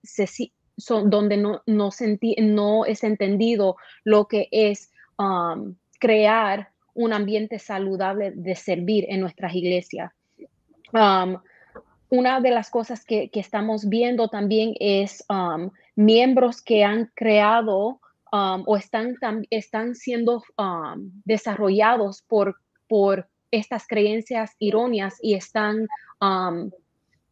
[1.38, 9.21] no, no es entendido lo que es um, crear un ambiente saludable de servir en
[9.21, 10.12] nuestras iglesias.
[10.93, 11.38] Um,
[12.10, 17.99] una de las cosas que, estamos viendo también es um, miembros que han creado
[18.36, 19.15] o están,
[19.52, 20.43] están siendo
[21.23, 25.88] desarrollados por, por estas creencias irónicas y están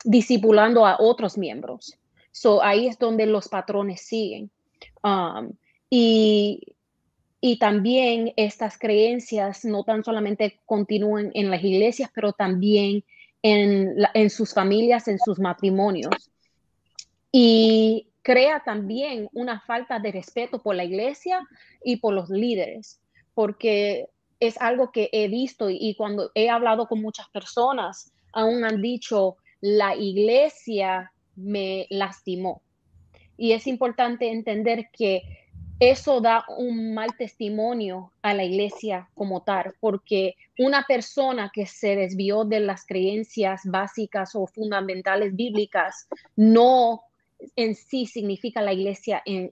[0.03, 1.97] disipulando a otros miembros.
[2.31, 4.51] So, ahí es donde los patrones siguen.
[5.89, 6.75] Y,
[7.41, 13.03] y, también estas creencias no tan solamente continúan en las iglesias, pero también
[13.41, 16.31] en, en sus familias, en sus matrimonios.
[17.31, 21.47] Y crea también una falta de respeto por la iglesia
[21.83, 23.01] y por los líderes,
[23.33, 24.07] porque
[24.41, 29.37] es algo que he visto y, cuando he hablado con muchas personas, aún han dicho,
[29.61, 32.61] la iglesia me lastimó.
[33.37, 35.21] Y es importante entender que
[35.81, 41.95] eso da un mal testimonio a la iglesia como tal, porque una persona que se
[41.95, 47.01] desvió de las creencias básicas o fundamentales bíblicas no
[47.55, 49.51] en sí significa la iglesia en,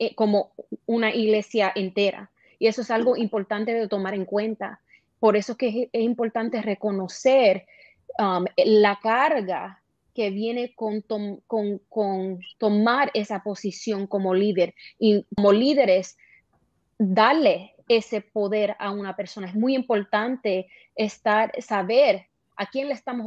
[0.00, 0.50] eh, como
[0.86, 2.32] una iglesia entera.
[2.58, 4.80] Y eso es algo importante de tomar en cuenta.
[5.20, 7.64] Por eso es que es, importante reconocer
[8.18, 9.83] um, la carga
[10.14, 11.04] que viene con,
[12.58, 14.74] tomar esa posición como líder.
[14.98, 16.16] Y como líderes,
[16.98, 19.48] darle ese poder a una persona.
[19.48, 23.26] Es muy importante estar, saber a quién le estamos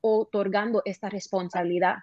[0.00, 1.96] otorgando esta responsabilidad,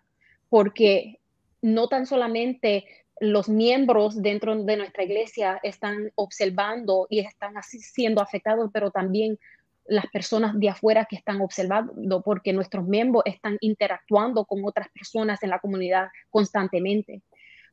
[0.49, 1.19] porque
[1.61, 2.85] no tan solamente
[3.19, 9.37] los miembros dentro de nuestra iglesia están observando y están así siendo afectados, pero también
[9.85, 15.43] las personas de afuera que están observando, porque nuestros miembros están interactuando con otras personas
[15.43, 17.21] en la comunidad constantemente.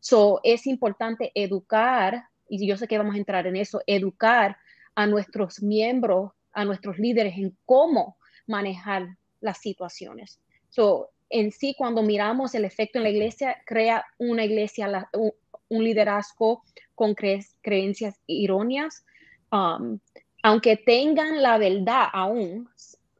[0.00, 4.56] So, es importante educar, y yo sé que vamos a entrar en eso, educar
[4.94, 10.40] a nuestros miembros, a nuestros líderes en cómo manejar las situaciones.
[10.70, 16.64] So, en sí, cuando miramos el efecto en la iglesia, crea una iglesia, un, liderazgo
[16.96, 19.04] con creencias irónicas,
[19.52, 20.00] um,
[20.42, 22.68] aunque tengan la verdad aún,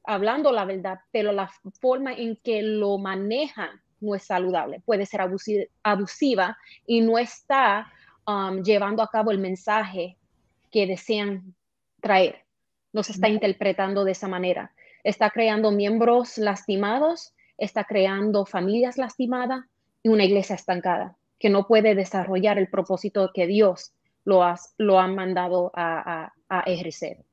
[0.05, 5.21] hablando la verdad, pero la forma en que lo manejan no es saludable, puede ser
[5.83, 6.57] abusiva,
[6.87, 7.93] y no está
[8.27, 10.17] um, llevando a cabo el mensaje
[10.71, 11.55] que desean
[12.01, 12.45] traer.
[12.93, 14.73] No se está interpretando de esa manera.
[15.05, 19.65] Está creando miembros lastimados está creando familias lastimadas
[20.03, 23.93] y una iglesia estancada, que no puede desarrollar el propósito que Dios
[24.25, 24.45] lo,
[24.79, 26.33] lo ha mandado a,
[26.67, 27.25] ejercer.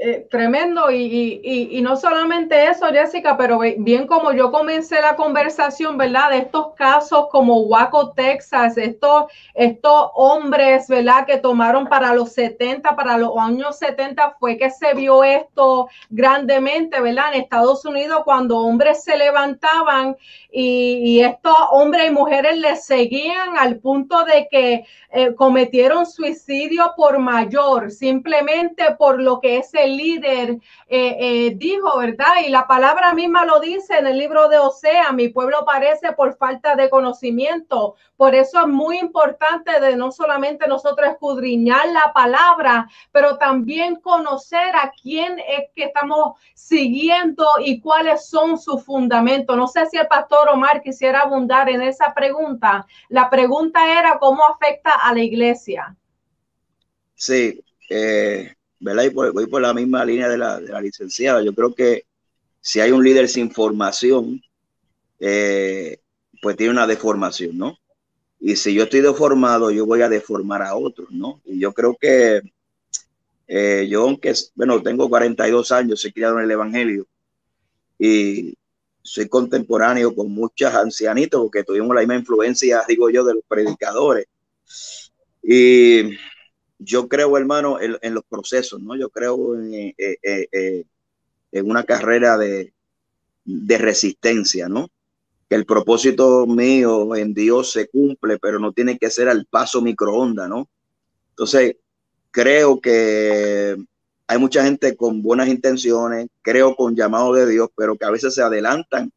[0.00, 5.98] Eh, tremendo y, y, no solamente eso, Jessica, pero bien como yo comencé la conversación,
[5.98, 6.30] ¿verdad?
[6.30, 11.26] De estos casos como Waco, Texas, estos, estos hombres, ¿verdad?
[11.26, 17.00] Que tomaron para los 70, para los años 70, fue que se vio esto grandemente,
[17.00, 17.34] ¿verdad?
[17.34, 20.16] En Estados Unidos, cuando hombres se levantaban
[20.50, 27.18] y, estos hombres y mujeres les seguían al punto de que eh, cometieron suicidio por
[27.18, 32.26] mayor, simplemente por lo que es el líder eh, eh, dijo, ¿verdad?
[32.46, 36.36] Y la palabra misma lo dice en el libro de Osea, mi pueblo parece por
[36.36, 37.96] falta de conocimiento.
[38.16, 44.74] Por eso es muy importante de no solamente nosotros escudriñar la palabra, pero también conocer
[44.74, 49.56] a quién es que estamos siguiendo y cuáles son sus fundamentos.
[49.56, 52.86] No sé si el pastor Omar quisiera abundar en esa pregunta.
[53.08, 55.96] La pregunta era cómo afecta a la iglesia.
[57.14, 59.04] Sí, eh, ¿verdad?
[59.04, 61.42] Y voy por la misma línea de la, de la, licenciada.
[61.42, 62.04] Yo creo que
[62.60, 64.42] si hay un líder sin formación,
[65.20, 65.98] eh,
[66.40, 67.78] pues tiene una deformación, ¿no?
[68.40, 71.40] Y si yo estoy deformado, yo voy a deformar a otros, ¿no?
[71.44, 72.42] Y yo creo que
[73.48, 77.06] eh, yo, aunque, bueno, tengo 42 años, he criado en el Evangelio
[77.98, 78.54] y
[79.02, 84.26] soy contemporáneo con muchas ancianitos porque tuvimos la misma influencia, digo yo, de los predicadores.
[85.42, 86.16] Y
[86.78, 88.96] yo creo, hermano, en, los procesos, ¿no?
[88.96, 90.84] Yo creo en, eh, eh, eh,
[91.52, 92.72] en una carrera de,
[93.44, 94.88] de, resistencia, ¿no?
[95.48, 99.82] Que el propósito mío en Dios se cumple, pero no tiene que ser al paso
[99.82, 100.68] microondas, ¿no?
[101.30, 101.76] Entonces,
[102.30, 103.76] creo que
[104.26, 108.34] hay mucha gente con buenas intenciones, creo con llamado de Dios, pero que a veces
[108.34, 109.10] se adelantan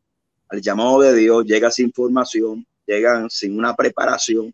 [0.50, 4.54] al llamado de Dios, llegan sin formación, llegan sin una preparación.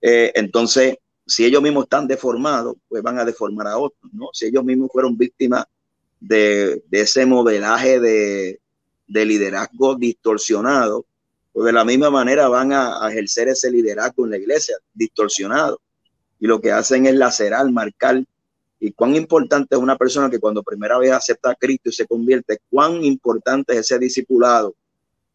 [0.00, 4.28] entonces, si ellos mismos están deformados, pues van a deformar a otros, ¿no?
[4.32, 5.64] Si ellos mismos fueron víctimas
[6.20, 8.58] de, ese modelaje de,
[9.06, 11.06] liderazgo distorsionado,
[11.52, 15.80] pues de la misma manera van a, ejercer ese liderazgo en la iglesia distorsionado.
[16.40, 18.24] Y lo que hacen es lacerar, marcar.
[18.80, 22.06] Y cuán importante es una persona que cuando primera vez acepta a Cristo y se
[22.06, 24.74] convierte, cuán importante es ese discipulado,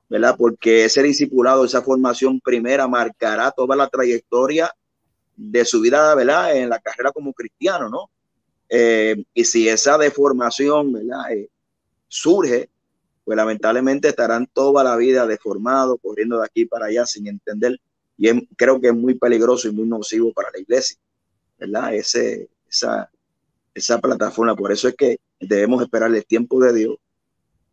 [0.10, 0.36] ¿verdad?
[0.38, 4.74] Porque ese discipulado, esa formación primera marcará toda la trayectoria
[5.38, 6.58] de su vida, ¿verdad?
[6.58, 8.10] En la carrera como cristiano, ¿no?
[8.70, 11.32] Eh, y si esa deformación, ¿verdad?
[11.32, 11.50] Eh,
[12.08, 12.70] surge,
[13.24, 17.80] pues lamentablemente estarán toda la vida deformados, corriendo de aquí para allá sin entender.
[18.18, 20.98] Y creo que es muy peligroso y muy nocivo para la iglesia,
[21.60, 21.94] ¿verdad?
[21.94, 23.10] Esa,
[23.74, 24.56] esa plataforma.
[24.56, 26.98] Por eso es que debemos esperar el tiempo de Dios,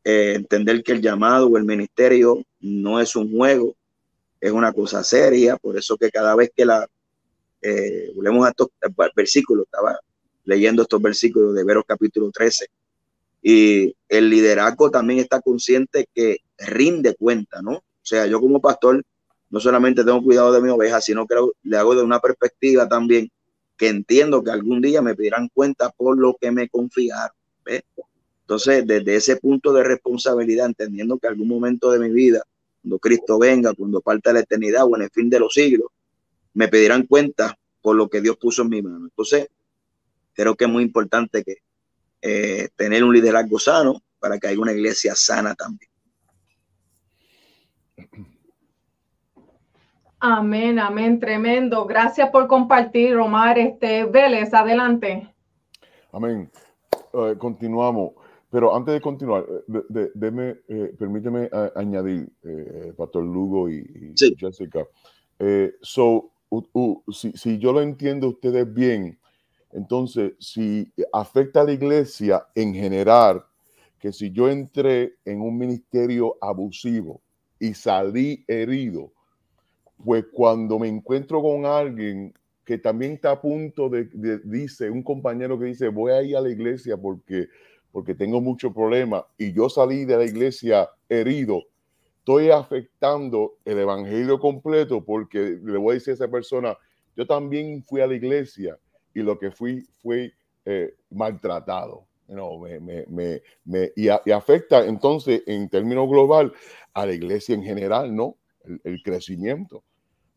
[0.04, 3.74] eh, entender que el llamado o el ministerio no es un juego,
[4.38, 5.56] es una cosa seria.
[5.56, 6.86] Por eso que cada vez que la
[7.64, 8.68] eh, volvemos a estos
[9.16, 9.98] versículos, estaba
[10.44, 12.66] leyendo estos versículos de Veros capítulo 13,
[13.42, 17.72] y el liderazgo también está consciente que rinde cuenta, ¿no?
[17.72, 19.02] O sea, yo como pastor
[19.48, 23.30] no solamente tengo cuidado de mi oveja, sino que le hago de una perspectiva también
[23.78, 27.34] que entiendo que algún día me pedirán cuenta por lo que me confiaron.
[28.42, 32.42] Entonces, desde ese punto de responsabilidad, entendiendo que algún momento de mi vida,
[32.82, 35.88] cuando Cristo venga, cuando parte la eternidad o en el fin de los siglos,
[36.54, 39.04] me pedirán cuenta por lo que Dios puso en mi mano.
[39.04, 39.48] Entonces,
[40.32, 41.58] creo que es muy importante que
[42.22, 45.90] eh, tener un liderazgo sano para que haya una iglesia sana también.
[50.20, 51.84] Amén, amén, tremendo.
[51.84, 53.58] Gracias por compartir, Omar.
[53.58, 55.34] Este, Vélez, adelante.
[56.12, 56.50] Amén.
[57.12, 58.12] Eh, continuamos.
[58.48, 62.32] Pero antes de continuar, eh, permíteme añadir,
[62.96, 64.86] Pastor Lugo y, Jessica.
[65.82, 66.33] so,
[67.10, 69.18] si, yo lo entiendo ustedes bien,
[69.72, 73.44] entonces si afecta a la iglesia en general,
[73.98, 77.22] que si yo entré en un ministerio abusivo
[77.58, 79.12] y salí herido,
[80.04, 84.08] pues cuando me encuentro con alguien que también está a punto de,
[84.44, 87.48] dice, un compañero que dice, voy a ir a la iglesia porque,
[87.92, 91.62] porque tengo mucho problema y yo salí de la iglesia herido,
[92.24, 96.74] estoy afectando el evangelio completo porque le voy a decir a esa persona,
[97.14, 98.78] yo también fui a la iglesia
[99.12, 100.32] y lo que fui fue
[100.64, 102.06] eh, maltratado.
[102.26, 103.42] me,
[103.94, 106.54] y, afecta entonces en términos global
[106.94, 108.38] a la iglesia en general, ¿no?
[108.84, 109.84] El, crecimiento.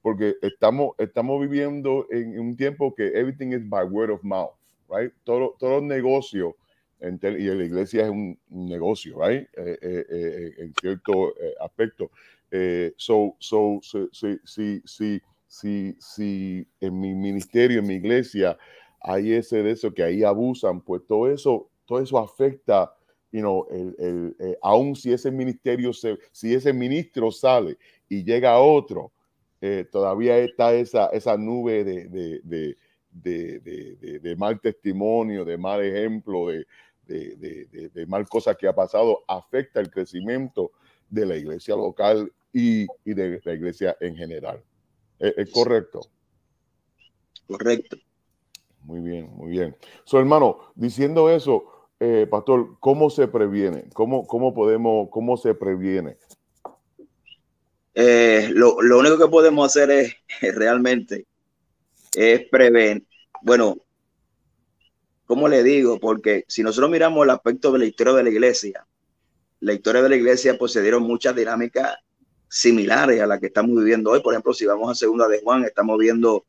[0.02, 4.52] Porque estamos, estamos viviendo en, un tiempo que everything is by word of mouth,
[4.89, 5.13] right?
[5.23, 6.54] Todo, todo los negocios
[6.99, 9.47] y la iglesia es un, negocio, right?
[9.55, 12.10] Eh, eh, eh, en cierto aspecto.
[12.97, 13.79] so, so,
[14.12, 18.57] si, si, si, si, si en mi ministerio, en mi iglesia,
[19.01, 22.93] hay ese de eso que ahí abusan, pues todo eso todo eso afecta,
[23.32, 23.95] you know, el,
[24.39, 27.78] el, aún si ese ministerio, se, si ese ministro sale
[28.09, 29.13] y llega otro,
[29.91, 32.76] todavía está esa, esa nube de, de,
[33.24, 36.65] de, de, mal testimonio, de mal ejemplo, de,
[37.08, 40.72] de, mal cosas que ha pasado, afecta el crecimiento
[41.10, 44.62] de la iglesia local y, y de la iglesia en general.
[45.20, 46.01] ¿Es, correcto?
[47.47, 47.97] Correcto.
[48.84, 49.76] Muy bien, muy bien.
[50.03, 53.86] So, hermano, diciendo eso, eh, pastor, ¿cómo se previene?
[53.93, 56.18] ¿Cómo, cómo podemos, cómo se previene?
[57.95, 60.16] Eh, lo, lo, único que podemos hacer es,
[60.55, 61.26] realmente
[62.16, 63.05] es prevenir.
[63.41, 63.78] Bueno,
[65.28, 65.99] ¿cómo le digo?
[65.99, 68.88] Porque si nosotros miramos el aspecto de la historia de la iglesia,
[69.59, 71.97] la historia de la iglesia pues se dieron muchas dinámicas
[72.49, 74.21] similares a las que estamos viviendo hoy.
[74.21, 76.45] Por ejemplo, si vamos a segunda de Juan, estamos viendo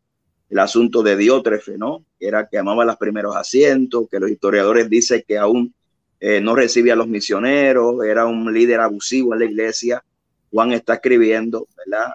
[0.49, 2.07] el asunto de Diótrefe, ¿no?
[2.19, 5.75] Era que amaba los primeros asientos, que los historiadores dicen que aún
[6.21, 10.03] eh, no recibía a los misioneros, era un líder abusivo en la iglesia
[10.51, 12.13] Juan está escribiendo, ¿verdad?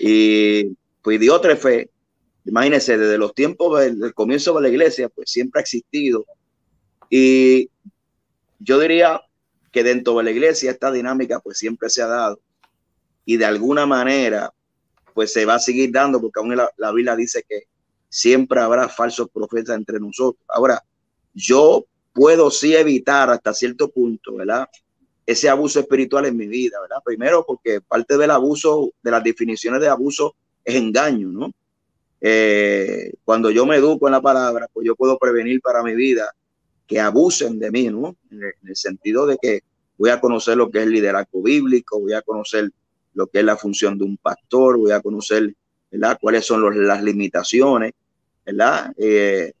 [0.00, 1.90] Y pues Diótrefe,
[2.44, 6.24] imagínense, desde los tiempos del, comienzo de la iglesia, pues siempre ha existido.
[7.10, 7.70] Y
[8.58, 9.22] yo diría
[9.72, 12.40] que dentro de la iglesia esta dinámica pues siempre se ha dado.
[13.24, 14.52] Y de alguna manera
[15.14, 17.68] pues se va a seguir dando porque aún la, la Biblia dice que
[18.08, 20.42] siempre habrá falsos profetas entre nosotros.
[20.48, 20.82] Ahora,
[21.32, 24.68] yo puedo sí evitar hasta cierto punto, ¿verdad?
[25.26, 27.02] ese abuso espiritual en mi vida, ¿verdad?
[27.04, 31.52] Primero porque parte del abuso, de las definiciones de abuso, es engaño, ¿no?
[32.26, 36.34] Eh, cuando yo me educo en la palabra, pues yo puedo prevenir para mi vida
[36.86, 38.16] que abusen de mí, ¿no?
[38.30, 39.60] En el, sentido de que
[39.98, 42.70] voy a conocer lo que es liderazgo bíblico, voy a conocer
[43.12, 45.54] lo que es la función de un pastor, voy a conocer,
[45.90, 46.16] ¿verdad?
[46.18, 47.92] Cuáles son las limitaciones,
[48.46, 48.94] ¿verdad?
[48.96, 49.52] Eh,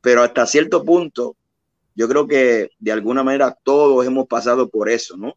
[0.00, 1.34] pero hasta cierto punto,
[1.96, 5.34] yo creo que de alguna manera todos hemos pasado por eso, ¿no?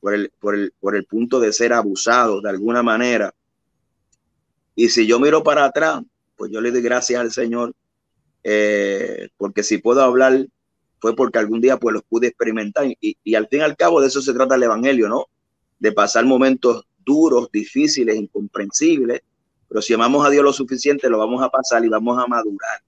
[0.00, 3.32] Por el, por el, por el punto de ser abusados de alguna manera.
[4.74, 6.02] Y si yo miro para atrás,
[6.36, 7.74] pues yo le doy gracias al Señor,
[8.42, 10.46] eh, porque si puedo hablar,
[10.98, 12.86] fue porque algún día pues los pude experimentar.
[12.86, 15.26] Y, y al fin y al cabo de eso se trata el Evangelio, ¿no?
[15.78, 19.22] De pasar momentos duros, difíciles, incomprensibles,
[19.68, 22.80] pero si amamos a Dios lo suficiente, lo vamos a pasar y vamos a madurar.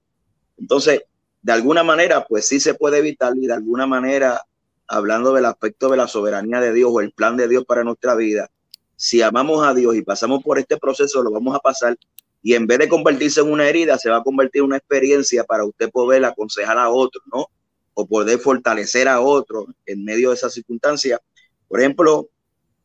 [0.57, 1.03] Entonces,
[1.41, 4.41] de alguna manera, pues sí se puede evitar y de alguna manera,
[4.87, 8.15] hablando del aspecto de la soberanía de Dios o el plan de Dios para nuestra
[8.15, 8.49] vida,
[8.97, 11.95] si amamos a Dios y pasamos por este proceso, lo vamos a pasar
[12.41, 15.43] y en vez de convertirse en una herida, se va a convertir en una experiencia
[15.43, 17.47] para usted poder aconsejar a otro, ¿no?
[17.93, 21.19] O poder fortalecer a otro en medio de esa circunstancia.
[21.67, 22.29] Por ejemplo,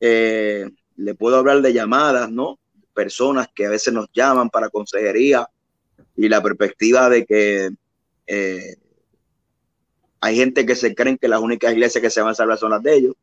[0.01, 2.59] eh, le puedo hablar de llamadas, ¿no?
[2.95, 5.49] Personas que a veces nos llaman para consejería
[6.17, 7.71] y la perspectiva de que
[8.27, 8.77] eh,
[10.21, 12.71] hay gente que se creen que las únicas iglesias que se van a salvar son
[12.71, 13.15] las de ellos.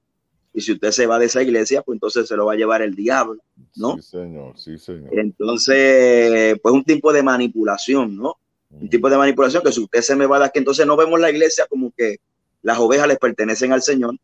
[0.53, 2.81] Y si usted se va de esa iglesia, pues entonces se lo va a llevar
[2.81, 3.41] el diablo,
[3.75, 3.95] ¿no?
[3.97, 5.09] Sí, señor, sí, señor.
[5.17, 8.35] Entonces, pues un tipo de manipulación, ¿no?
[8.71, 11.19] Un tipo de manipulación que si usted se me va de aquí, entonces no vemos
[11.19, 12.17] la iglesia como que
[12.61, 14.15] las ovejas les pertenecen al Señor.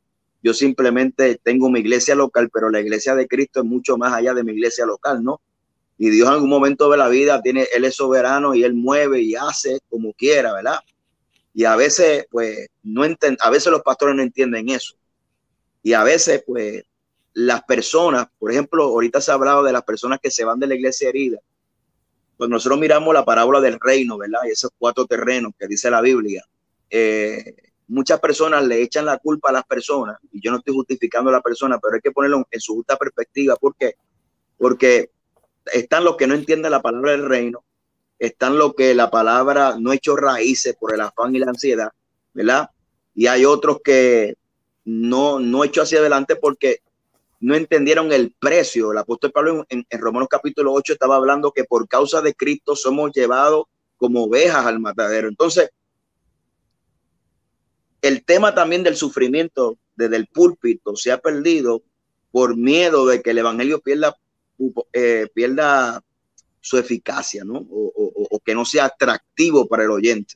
[0.44, 4.34] Yo simplemente tengo mi iglesia local, pero la iglesia de Cristo es mucho más allá
[4.34, 5.42] de mi iglesia local, ¿no?
[5.98, 9.22] y Dios en algún momento de la vida tiene, Él es soberano y Él mueve
[9.22, 10.80] y hace como quiera, ¿verdad?
[11.54, 14.96] Y a veces, pues, no enten, a veces los pastores no entienden eso.
[15.86, 16.84] Y a veces, pues,
[17.34, 20.66] las personas, por ejemplo, ahorita se ha hablado de las personas que se van de
[20.66, 21.38] la iglesia herida.
[22.36, 24.40] Pues nosotros miramos la parábola del reino, ¿verdad?
[24.48, 26.44] Y esos cuatro terrenos que dice la Biblia.
[26.90, 27.54] Eh,
[27.88, 31.34] muchas personas le echan la culpa a las personas, y yo no estoy justificando a
[31.34, 33.56] la persona, pero hay que ponerlo en su justa perspectiva.
[33.56, 33.94] ¿Por qué?
[34.58, 35.12] Porque
[35.72, 37.64] están los que no entienden la palabra del reino,
[38.18, 41.92] están los que la palabra no ha hecho raíces por el afán y la ansiedad,
[42.34, 42.72] ¿verdad?
[43.14, 44.34] Y hay otros que
[44.86, 46.82] no, no hecho hacia adelante porque
[47.40, 48.92] no entendieron el precio.
[48.92, 52.76] El apóstol Pablo en, en, Romanos capítulo 8 estaba hablando que por causa de Cristo
[52.76, 53.66] somos llevados
[53.98, 55.28] como ovejas al matadero.
[55.28, 55.70] Entonces,
[58.02, 61.82] el tema también del sufrimiento desde el púlpito se ha perdido
[62.32, 64.16] por miedo de que el evangelio pierda
[64.94, 66.02] eh, pierda
[66.62, 67.66] su eficacia, ¿no?
[67.70, 70.36] O, que no sea atractivo para el oyente.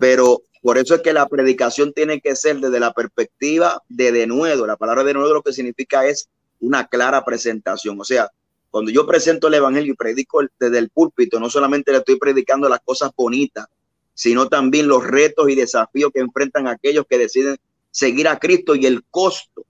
[0.00, 4.66] Pero por eso es que la predicación tiene que ser desde la perspectiva de denuedo.
[4.66, 6.28] La palabra de denuedo lo que significa es
[6.60, 8.00] una clara presentación.
[8.00, 8.30] O sea,
[8.70, 12.68] cuando yo presento el evangelio y predico desde el púlpito, no solamente le estoy predicando
[12.68, 13.66] las cosas bonitas,
[14.14, 17.56] sino también los retos y desafíos que enfrentan aquellos que deciden
[17.90, 19.64] seguir a Cristo y el costo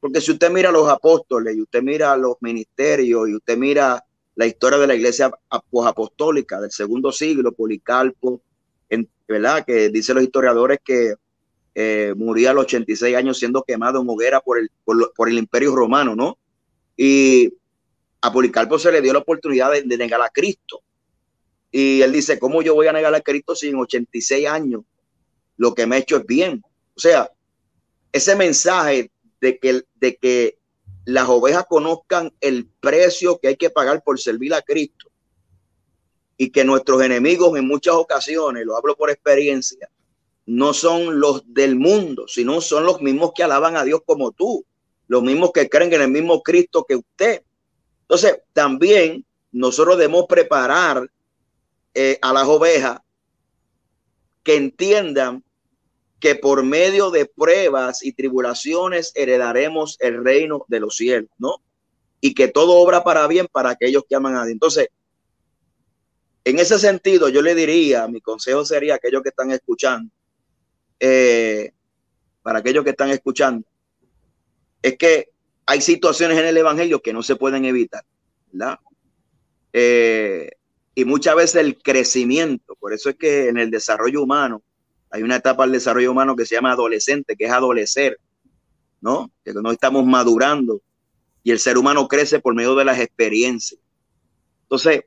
[0.00, 4.04] porque si usted mira a los apóstoles y usted mira los ministerios y usted mira
[4.34, 8.40] la historia de la iglesia apostólica del segundo siglo, Policarpo,
[8.88, 9.64] en, ¿verdad?
[9.64, 11.14] Que dicen los historiadores que
[11.74, 15.74] eh, murió a los 86 años siendo quemado en hoguera por el, por, el imperio
[15.74, 16.38] romano, ¿no?
[16.96, 17.52] Y
[18.20, 20.80] a Policarpo se le dio la oportunidad de, negar a Cristo.
[21.70, 24.82] Y él dice, ¿cómo yo voy a negar a Cristo si en 86 años
[25.58, 26.62] lo que me he hecho es bien?
[26.96, 27.30] O sea,
[28.12, 29.10] ese mensaje
[29.40, 30.58] de que, de que
[31.04, 35.05] las ovejas conozcan el precio que hay que pagar por servir a Cristo
[36.36, 39.88] y que nuestros enemigos en muchas ocasiones, lo hablo por experiencia,
[40.46, 44.64] no son los del mundo, sino son los mismos que alaban a Dios como tú,
[45.08, 47.42] los mismos que creen en el mismo Cristo que usted.
[48.02, 51.10] Entonces, también nosotros debemos preparar
[51.94, 53.00] eh, a las ovejas
[54.42, 55.42] que entiendan
[56.20, 61.56] que por medio de pruebas y tribulaciones heredaremos el reino de los cielos, ¿no?
[62.20, 64.52] Y que todo obra para bien para aquellos que aman a Dios.
[64.52, 64.88] Entonces,
[66.46, 70.12] en ese sentido, yo le diría, mi consejo sería aquellos que están escuchando,
[71.00, 71.72] eh,
[72.40, 73.66] para aquellos que están escuchando,
[74.80, 75.30] es que
[75.66, 78.04] hay situaciones en el Evangelio que no se pueden evitar,
[78.52, 78.78] ¿verdad?
[79.72, 80.50] Eh,
[80.94, 84.62] y muchas veces el crecimiento, por eso es que en el desarrollo humano,
[85.10, 88.20] hay una etapa del desarrollo humano que se llama adolescente, que es adolecer,
[89.00, 89.32] ¿no?
[89.44, 90.80] Que no estamos madurando
[91.42, 93.80] y el ser humano crece por medio de las experiencias.
[94.62, 95.02] Entonces,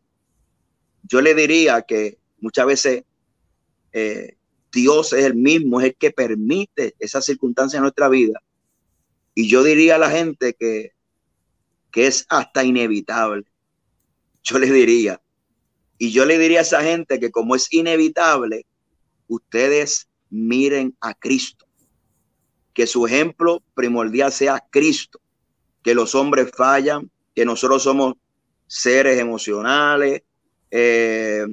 [1.10, 3.03] yo le diría que muchas veces
[3.91, 4.38] eh,
[4.72, 8.41] Dios es el mismo, es el que permite esas circunstancias en nuestra vida.
[9.34, 10.93] Y yo diría a la gente que,
[11.91, 13.45] que es hasta inevitable.
[14.43, 15.20] Yo le diría.
[15.97, 18.68] Y yo le diría a esa gente que como es inevitable,
[19.28, 21.66] ustedes miren a Cristo.
[22.72, 25.20] Que su ejemplo primordial sea Cristo.
[25.82, 28.14] Que los hombres fallan, que nosotros somos
[28.68, 30.22] seres emocionales,
[30.72, 31.46] eh,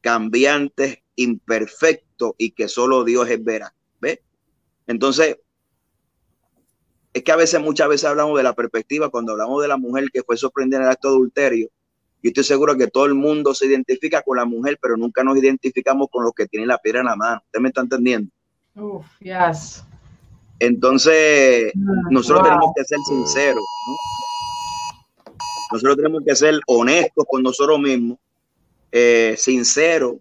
[0.00, 3.72] cambiantes, imperfectos y que solo Dios es veraz.
[4.00, 4.22] ¿Ve?
[4.86, 5.38] Entonces,
[7.12, 10.10] es que a veces, muchas veces hablamos de la perspectiva, cuando hablamos de la mujer
[10.12, 11.68] que fue sorprendida en el acto de adulterio,
[12.24, 15.36] yo estoy seguro que todo el mundo se identifica con la mujer, pero nunca nos
[15.36, 17.42] identificamos con los que tienen la piedra en la mano.
[17.44, 18.30] ¿Usted me está entendiendo?
[18.74, 19.84] Uf, yes.
[20.58, 23.64] Entonces, ah, nosotros tenemos que ser sinceros.
[25.70, 28.18] Nosotros tenemos que ser honestos con nosotros mismos,
[28.96, 30.18] eh, sinceros.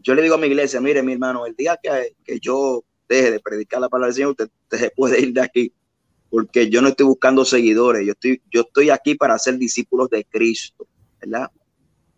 [0.00, 3.30] Yo le digo a mi iglesia, mire, mi hermano, el día que, que yo deje
[3.30, 5.72] de predicar la palabra del Señor, usted, usted puede ir de aquí,
[6.28, 10.24] porque yo no estoy buscando seguidores, yo estoy, yo estoy aquí para ser discípulos de
[10.24, 10.84] Cristo.
[11.20, 11.48] ¿verdad?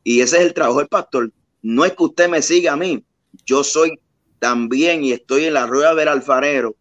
[0.03, 1.31] Y ese es el trabajo del pastor.
[1.61, 3.05] No es que usted me siga a mí,
[3.45, 4.01] yo soy
[4.39, 6.75] también y estoy en la rueda del alfarero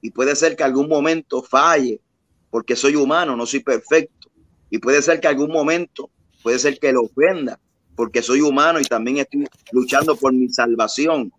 [0.00, 2.00] y puede ser que algún momento falle
[2.48, 4.30] porque soy humano, no soy perfecto.
[4.70, 6.10] Y puede ser que algún momento,
[6.42, 7.60] puede ser que lo ofenda
[7.96, 11.32] porque soy humano y también estoy luchando por mi salvación.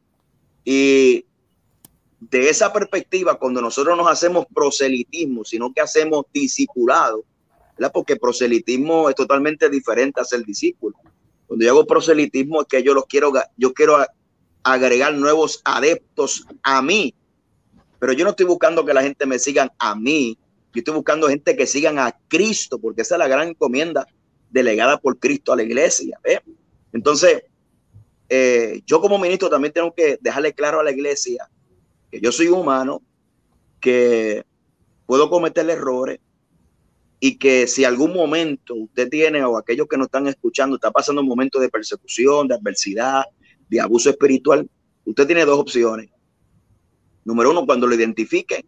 [0.65, 1.23] Y
[2.19, 7.23] de esa perspectiva, cuando nosotros nos hacemos proselitismo, sino que hacemos discipulado,
[7.93, 10.97] porque proselitismo es totalmente diferente a ser discípulo.
[11.45, 14.03] Cuando yo hago proselitismo es que yo los quiero, yo quiero
[14.63, 17.13] agregar nuevos adeptos a mí,
[17.99, 20.37] pero yo no estoy buscando que la gente me sigan a mí,
[20.73, 24.07] yo estoy buscando gente que sigan a Cristo, porque esa es la gran encomienda
[24.49, 26.19] delegada por Cristo a la iglesia.
[26.93, 27.43] Entonces,
[28.29, 31.49] eh, yo como ministro también tengo que dejarle claro a la iglesia
[32.11, 33.01] que yo soy humano,
[33.79, 34.43] que
[35.05, 36.19] puedo cometer errores,
[37.19, 41.21] y que si algún momento usted tiene o aquellos que nos están escuchando está pasando
[41.21, 43.23] un momento de persecución, de adversidad,
[43.69, 44.69] de abuso espiritual,
[45.05, 46.09] usted tiene dos opciones.
[47.25, 48.65] Número uno, cuando lo identifique,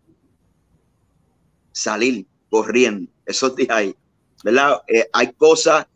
[1.71, 3.09] salir corriendo.
[3.25, 3.95] Eso es ahí.
[4.43, 4.81] ¿Verdad?
[4.87, 5.87] Eh, hay cosas,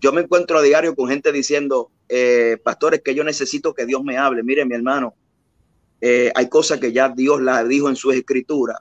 [0.00, 4.02] yo me encuentro a diario con gente diciendo, eh, pastores, que yo necesito que Dios
[4.02, 4.42] me hable.
[4.42, 5.14] Mire, mi hermano,
[6.00, 8.80] eh, hay cosas que ya Dios las dijo en su escritura.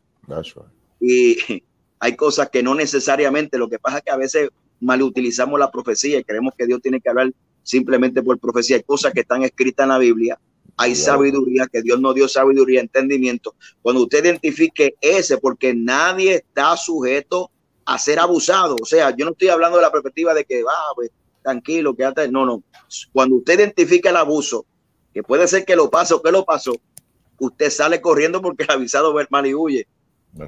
[0.99, 1.37] Y
[1.99, 4.49] hay cosas que no necesariamente, lo que pasa es que a veces
[4.79, 7.31] mal utilizamos la profecía y creemos que Dios tiene que hablar
[7.63, 8.77] simplemente por profecía.
[8.77, 10.39] Hay cosas que están escritas en la Biblia,
[10.77, 13.55] hay sabiduría, que Dios no dio sabiduría, entendimiento.
[13.81, 17.49] Cuando usted identifique ese, porque nadie está sujeto
[17.86, 18.75] a ser abusado.
[18.81, 21.11] O sea, yo no estoy hablando de la perspectiva de que, va, ah, pues,
[21.43, 22.29] tranquilo, quédate.
[22.29, 22.63] No, no.
[23.13, 24.65] Cuando usted identifica el abuso,
[25.13, 26.75] que puede ser que lo pasó, que lo pasó,
[27.39, 29.88] usted sale corriendo porque el avisado ver mal y huye.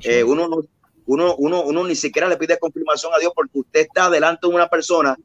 [0.04, 0.60] Eh, uno no,
[1.06, 4.54] uno, uno, uno ni siquiera le pide confirmación a Dios porque usted está delante de
[4.54, 5.18] una persona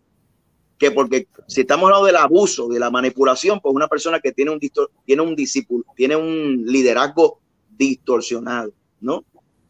[0.79, 4.51] que porque si estamos hablando del abuso, de la manipulación, pues una persona que tiene
[4.51, 4.61] un,
[5.05, 7.39] tiene un discípulo, tiene un liderazgo
[7.71, 9.25] distorsionado, ¿no?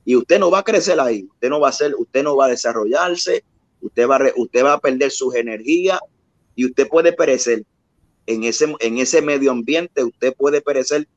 [0.05, 2.47] Y usted no va a crecer ahí, usted no va a ser, usted no va
[2.47, 3.45] a desarrollarse,
[3.81, 6.01] usted va a, usted va a perder sus energías
[6.55, 7.65] y usted puede perecer.
[8.27, 11.09] en ese, en ese medio ambiente usted puede perecer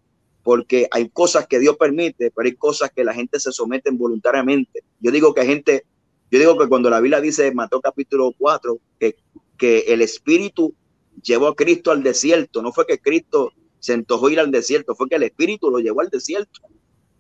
[0.46, 4.84] porque hay cosas que Dios permite, pero hay cosas que la gente se someten voluntariamente.
[5.00, 5.86] Yo digo que gente,
[6.30, 9.16] yo digo que cuando la Biblia dice, Mateo capítulo 4, que,
[9.58, 10.76] que el Espíritu
[11.24, 15.10] llevó a Cristo al desierto, no fue que Cristo se antojó ir al desierto, fue
[15.10, 16.62] que el Espíritu lo llevó al desierto.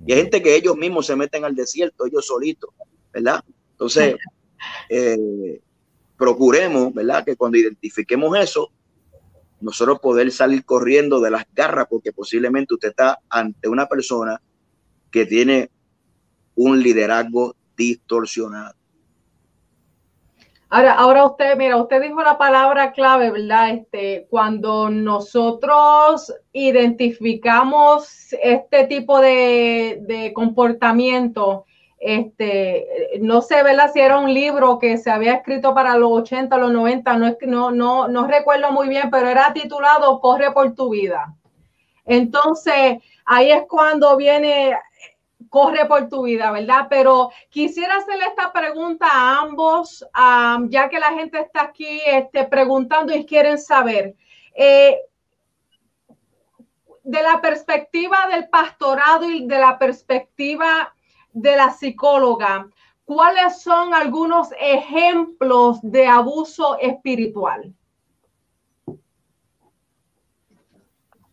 [0.05, 2.69] Y hay gente que ellos mismos se meten al desierto, ellos solitos,
[3.11, 3.43] ¿verdad?
[3.71, 4.15] Entonces,
[4.89, 5.59] eh,
[6.17, 7.25] procuremos, ¿verdad?
[7.25, 8.71] Que cuando identifiquemos eso,
[9.61, 14.41] nosotros poder salir corriendo de las garras, porque posiblemente usted está ante una persona
[15.11, 15.71] que tiene
[16.55, 18.75] un liderazgo distorsionado.
[20.75, 23.69] Ahora, ahora usted, mira, usted dijo la palabra clave, ¿verdad?
[23.69, 31.63] Este, cuando nosotros identificamos este tipo de, de comportamiento,
[31.97, 32.85] este,
[33.21, 33.89] no sé, ¿verdad?
[33.93, 37.71] Si era un libro que se había escrito para los 80, los 90, no, no,
[37.71, 41.33] no, no recuerdo muy bien, pero era titulado Corre por tu vida.
[42.05, 44.75] Entonces, ahí es cuando viene
[45.55, 46.87] corre por tu vida, ¿verdad?
[46.89, 50.05] Pero quisiera hacerle esta pregunta a ambos,
[50.67, 54.15] ya que la gente está aquí este, preguntando y quieren saber.
[54.53, 54.99] Eh,
[57.05, 60.93] de la perspectiva del pastorado y de la perspectiva
[61.31, 62.67] de la psicóloga,
[63.05, 67.73] ¿cuáles son algunos ejemplos de abuso espiritual?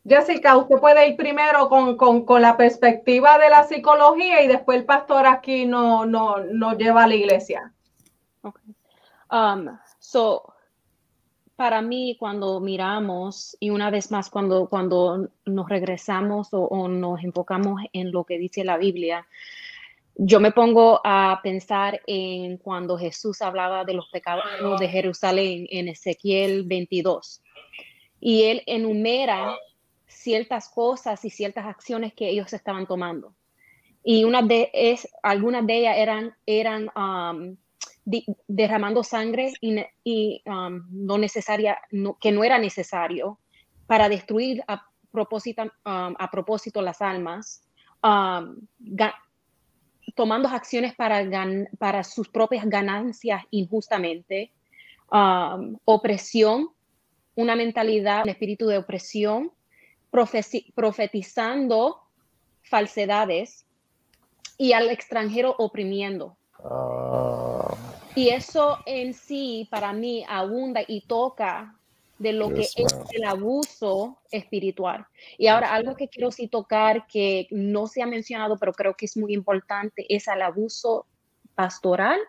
[0.05, 5.27] Jessica, usted puede ir primero con, la perspectiva de la psicología y después el pastor
[5.27, 7.73] aquí nos no, lleva a la iglesia.
[8.43, 8.75] Okay.
[9.31, 10.55] Um, so,
[11.55, 17.23] para mí, cuando miramos, y una vez más, cuando, cuando nos regresamos o, o nos
[17.23, 19.25] enfocamos en lo que dice la Biblia,
[20.17, 24.45] yo me pongo a pensar en cuando Jesús hablaba de los pecados
[24.81, 27.43] de Jerusalén en Ezequiel 22.
[28.21, 29.57] Y él enumera
[30.23, 33.35] ciertas cosas y ciertas acciones que ellos estaban tomando.
[34.05, 37.57] Y una de es, algunas de ellas eran, eran um,
[38.49, 41.79] derramando sangre y, um, no necesaria,
[42.20, 43.39] que no era necesario
[43.87, 47.62] para destruir a propósito, um, a propósito las almas,
[50.16, 51.25] tomando acciones para,
[51.79, 54.51] para sus propias ganancias injustamente,
[55.85, 56.70] opresión,
[57.37, 59.53] una mentalidad, un espíritu de opresión,
[60.13, 62.01] profetizando
[62.63, 63.67] falsedades
[64.59, 66.37] y al extranjero oprimiendo.
[66.65, 67.75] Ah.
[68.15, 71.75] Y eso en sí, para mí, abunda y toca
[72.19, 72.77] de lo que es
[73.11, 75.07] el abuso espiritual.
[75.39, 79.07] Y ahora algo que quiero sí tocar que no se ha mencionado, pero creo que
[79.07, 81.07] es muy importante, es el abuso
[81.55, 82.21] pastoral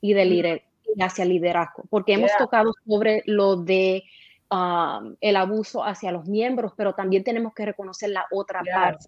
[0.00, 0.62] y de
[1.00, 4.04] hacia liderazgo, porque hemos tocado sobre lo de
[4.50, 9.06] um, el abuso hacia los miembros, pero también tenemos que reconocer la otra parte.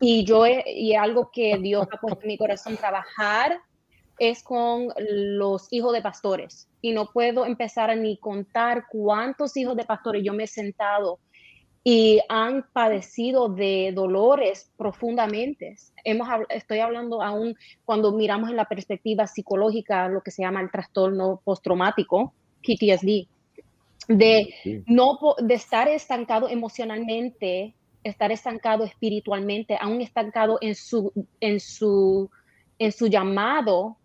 [0.00, 3.60] Y yo, y algo que Dios ha puesto en mi corazón, trabajar
[4.18, 6.68] es con los hijos de pastores.
[6.80, 11.18] Y no puedo empezar a ni contar cuántos hijos de pastores yo me he sentado
[11.82, 15.76] y han padecido de dolores profundamente.
[16.04, 17.54] Hemos, estoy hablando aún
[17.84, 23.26] cuando miramos en la perspectiva psicológica lo que se llama el trastorno postraumático, PTSD,
[24.08, 32.30] de, no, de estar estancado emocionalmente, estar estancado espiritualmente, aún estancado en su, en su,
[32.78, 33.96] en su llamado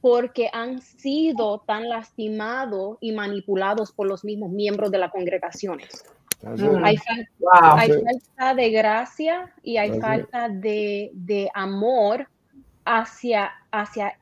[0.00, 6.04] porque han sido tan lastimados y manipulados por los mismos miembros de las congregaciones.
[6.82, 12.28] Hay, falta de gracia y hay falta de, amor
[12.84, 14.18] hacia, hacia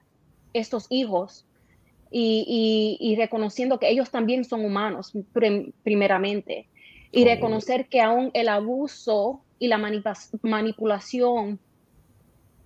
[0.53, 1.47] estos hijos
[2.11, 5.12] y, reconociendo que ellos también son humanos,
[5.82, 6.68] primeramente,
[7.12, 9.78] y reconocer que aún el abuso y la
[10.42, 11.61] manipulación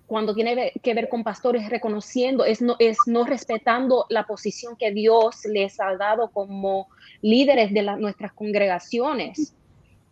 [0.07, 4.91] cuando tiene que ver con pastores, reconociendo, es no, es no respetando la posición que
[4.91, 6.87] Dios les ha dado como
[7.21, 9.53] líderes de nuestras congregaciones.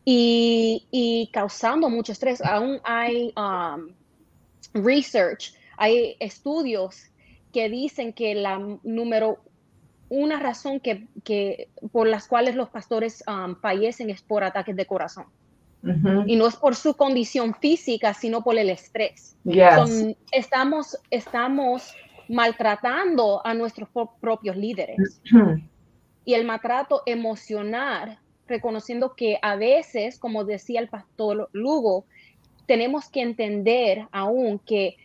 [0.06, 2.42] Y, causando mucho estrés.
[2.42, 3.94] Aún hay um,
[4.74, 7.04] research, hay estudios
[7.54, 9.40] que dicen que la número
[10.10, 14.86] una razón que, que por las cuales los pastores um, fallecen es por ataques de
[14.86, 15.26] corazón.
[16.26, 19.36] Y no es por su condición física, sino por el estrés.
[20.32, 21.94] estamos, estamos
[22.30, 23.90] maltratando a nuestros
[24.22, 25.22] propios líderes.
[26.24, 32.06] Y el maltrato emocional, reconociendo que a veces, como decía el pastor Lugo,
[32.66, 34.96] tenemos que entender aún que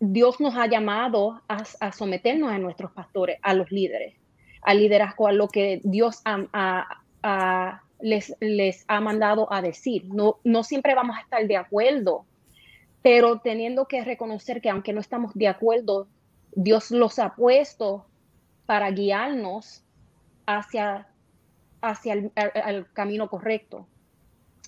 [0.00, 4.14] Dios nos ha llamado a, someternos a nuestros pastores, a los líderes,
[4.62, 6.22] al liderazgo, a lo que Dios
[8.40, 10.04] les ha mandado a decir.
[10.06, 12.26] No, no siempre vamos a estar de acuerdo,
[13.02, 16.08] pero teniendo que reconocer que aunque no estamos de acuerdo,
[16.52, 18.06] Dios los ha puesto
[18.66, 19.82] para guiarnos
[20.46, 21.08] hacia,
[21.80, 23.86] hacia el, camino correcto.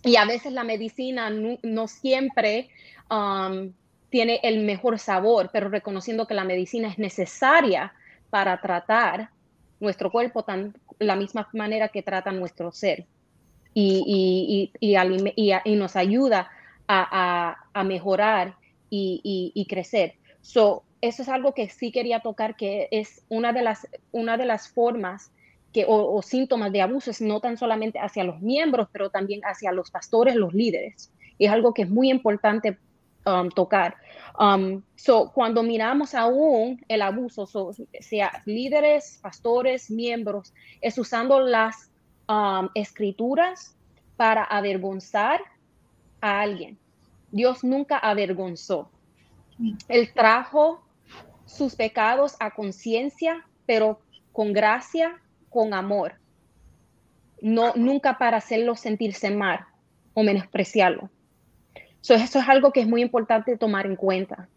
[0.03, 2.69] Y a veces la medicina no, siempre
[3.11, 3.73] um,
[4.11, 7.93] tiene el mejor sabor, pero reconociendo que la medicina es necesaria
[8.31, 9.31] para tratar
[9.81, 13.07] nuestro cuerpo tan la misma manera que trata nuestro ser
[13.75, 16.51] y, y, nos ayuda
[16.89, 18.55] a, mejorar
[18.89, 20.15] y, crecer.
[20.41, 24.47] So, eso es algo que sí quería tocar, que es una de las, una de
[24.47, 25.31] las formas
[25.75, 29.91] que, o, síntomas de abuso, no tan solamente hacia los miembros, pero también hacia los
[29.91, 31.13] pastores, los líderes.
[31.37, 32.79] Y es algo que es muy importante
[33.27, 33.97] um, tocar.
[34.39, 37.47] Um, so, cuando miramos aún el abuso,
[38.01, 41.91] sea líderes, pastores, miembros, es usando las
[42.29, 43.77] um, escrituras
[44.17, 45.41] para avergonzar
[46.21, 46.79] a alguien.
[47.31, 48.91] Dios nunca avergonzó.
[49.89, 50.83] Él trajo
[51.45, 54.01] sus pecados a conciencia, pero
[54.33, 55.21] con gracia,
[55.51, 56.15] con amor.
[57.41, 59.67] No, nunca para hacerlo sentirse mal
[60.15, 61.11] o menospreciarlo
[62.15, 64.49] eso es algo que es muy importante tomar en cuenta.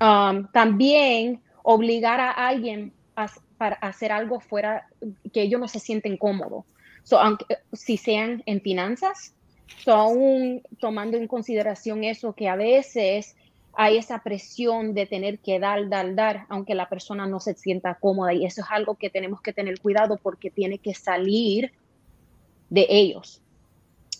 [0.00, 3.28] Um, también obligar a alguien a,
[3.58, 4.88] para hacer algo fuera
[5.32, 6.64] que ellos no se sienten cómodos.
[7.12, 9.34] aunque, si sean en finanzas,
[9.86, 13.36] aún tomando en consideración eso que a veces
[13.74, 17.94] hay esa presión de tener que dar, dar, dar, aunque la persona no se sienta
[17.94, 18.32] cómoda.
[18.32, 21.72] Y eso es algo que tenemos que tener cuidado porque tiene que salir
[22.68, 23.42] de ellos.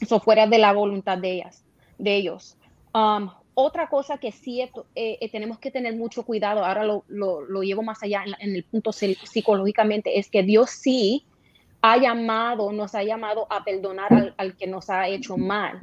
[0.01, 1.64] Eso fuera de la voluntad de ellas,
[1.99, 2.57] de ellos.
[2.95, 7.62] Um, otra cosa que sí eh, eh, tenemos que tener mucho cuidado, ahora lo, lo,
[7.62, 11.24] llevo más allá en, el punto psicológicamente, es que Dios sí
[11.82, 15.80] ha llamado, nos ha llamado a perdonar al, que nos ha hecho mal,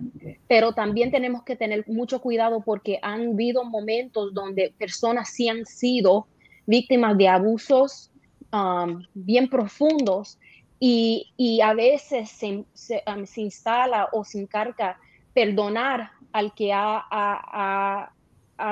[0.48, 5.66] pero también tenemos que tener mucho cuidado porque han habido momentos donde personas sí han
[5.66, 6.28] sido
[6.68, 8.12] víctimas de abusos
[8.54, 10.38] um, bien profundos
[10.80, 15.00] y, y, a veces se, se, um, se instala o se encarga
[15.38, 18.12] perdonar al que ha,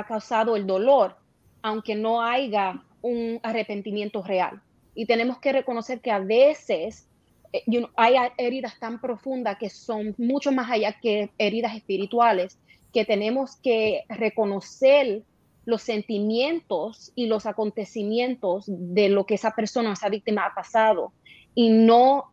[0.08, 1.16] causado el dolor,
[1.62, 4.64] aunque no haya un arrepentimiento real.
[4.96, 7.08] Y tenemos que reconocer que a veces
[7.54, 7.62] eh,
[7.96, 12.58] hay heridas tan profundas que son mucho más allá que heridas espirituales,
[12.92, 15.22] que tenemos que reconocer
[15.66, 21.14] los sentimientos y los acontecimientos de lo que esa persona, esa víctima ha pasado
[21.54, 22.32] y no,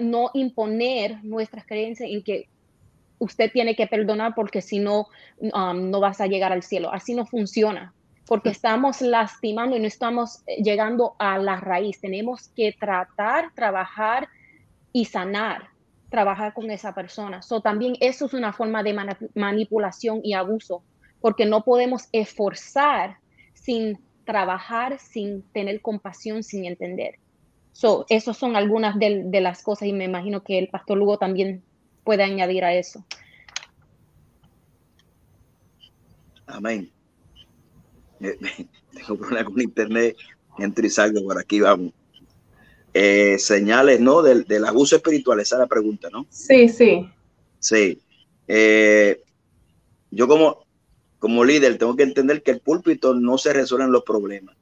[0.00, 2.48] no imponer nuestras creencias en que
[3.18, 5.08] usted tiene que perdonar porque si no,
[5.38, 6.92] um, no vas a llegar al cielo.
[6.92, 7.92] Así no funciona,
[8.26, 12.00] porque estamos lastimando y no estamos eh, llegando a la raíz.
[12.00, 14.28] Tenemos que tratar, trabajar
[14.92, 15.68] y sanar,
[16.10, 17.42] trabajar con esa persona.
[17.42, 18.96] So, también eso es una forma de
[19.34, 20.82] manipulación y abuso,
[21.20, 23.18] porque no podemos esforzar
[23.54, 27.16] sin trabajar, sin tener compasión, sin entender.
[27.72, 31.18] So, esas son algunas de, de las cosas y me imagino que el pastor Lugo
[31.18, 31.62] también
[32.08, 33.04] puede añadir a eso.
[36.46, 36.90] Amén.
[38.18, 38.38] Eh,
[38.94, 40.16] tengo problema con internet,
[40.58, 41.92] entro y salgo por aquí, vamos.
[42.94, 44.22] Eh, señales, ¿no?
[44.22, 46.26] Del, abuso espiritual, esa es la pregunta, ¿no?
[46.30, 47.06] Sí, sí.
[47.58, 48.00] Sí.
[48.46, 49.22] Eh,
[50.10, 50.64] yo como,
[51.18, 54.56] como líder tengo que entender que el púlpito no se resuelven los problemas.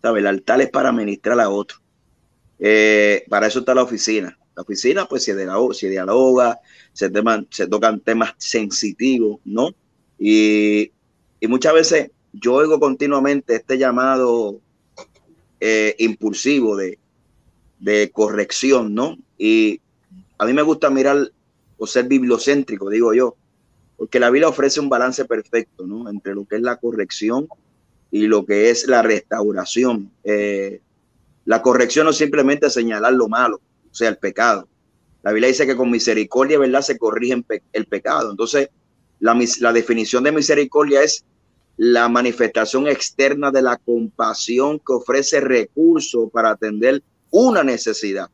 [0.00, 0.20] ¿Sabe?
[0.20, 1.78] El altar es para ministrar a otro.
[3.28, 4.37] para eso está la oficina.
[4.58, 6.58] La oficina, pues, se dialoga, se, dialoga,
[6.92, 7.12] se,
[7.48, 9.72] se tocan temas sensitivos, ¿no?
[10.18, 10.90] Y,
[11.42, 14.58] muchas veces yo oigo continuamente este llamado
[15.60, 16.98] eh, impulsivo de,
[17.78, 19.16] de corrección, ¿no?
[19.38, 19.80] Y
[20.38, 21.30] a mí me gusta mirar
[21.76, 23.36] o ser bibliocéntrico, digo yo,
[23.96, 26.10] porque la Biblia ofrece un balance perfecto, ¿no?
[26.10, 27.46] Entre lo que es la corrección
[28.10, 30.10] y lo que es la restauración.
[30.24, 30.80] Eh,
[31.44, 34.68] la corrección no es simplemente señalar lo malo, o sea, el pecado.
[35.22, 36.82] La Biblia dice que con misericordia, ¿verdad?
[36.82, 38.30] Se corrige el pecado.
[38.30, 38.70] Entonces,
[39.20, 41.24] la, la definición de misericordia es
[41.76, 48.28] la manifestación externa de la compasión que ofrece recursos para atender una necesidad.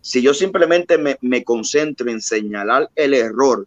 [0.00, 3.66] Si yo simplemente me, me, concentro en señalar el error,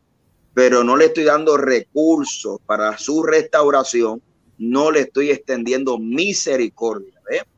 [0.53, 4.21] pero no le estoy dando recursos para su restauración,
[4.57, 7.13] no le estoy extendiendo misericordia.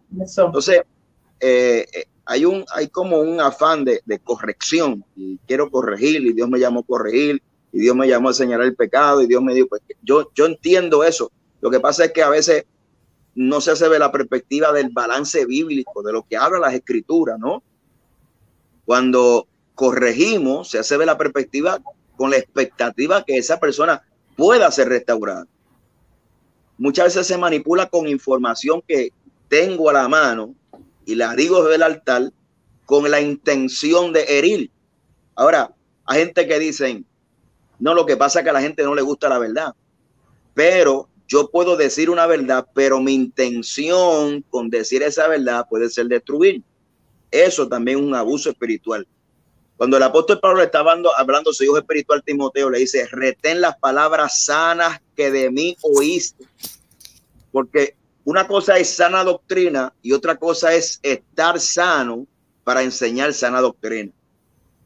[0.10, 0.82] Entonces,
[1.40, 6.50] eh, eh hay, un, hay como un afán de, corrección y quiero corregir y Dios
[6.50, 9.54] me llamó a corregir y Dios me llamó a señalar el pecado y Dios me
[9.54, 11.32] dijo, pues yo, yo entiendo eso.
[11.62, 12.66] Lo que pasa es que a veces
[13.34, 17.40] no se hace de la perspectiva del balance bíblico, de lo que habla las escrituras,
[17.40, 17.64] ¿no?
[18.84, 21.80] Cuando corregimos, se hace de la perspectiva
[22.18, 24.02] con la expectativa que esa persona
[24.36, 25.46] pueda ser restaurada.
[26.78, 29.12] Muchas veces se manipula con información que
[29.48, 30.56] tengo a la mano
[31.08, 32.32] y la digo desde el altar
[32.86, 34.70] con la intención de herir.
[35.36, 35.74] Ahora,
[36.06, 37.06] hay gente que dicen,
[37.80, 39.74] no, lo que pasa es que a la gente no le gusta la verdad,
[40.54, 46.08] pero yo puedo decir una verdad, pero mi intención con decir esa verdad puede ser
[46.08, 46.62] destruir.
[47.32, 49.08] Eso también es un abuso espiritual.
[49.78, 53.78] Cuando el apóstol Pablo estaba hablando, hablando su hijo espiritual Timoteo, le dice, retén las
[53.78, 56.46] palabras sanas que de mí oíste.
[57.52, 57.96] Porque
[58.28, 62.28] una cosa es sana doctrina y otra cosa es estar sano
[62.66, 64.12] para enseñar sana doctrina.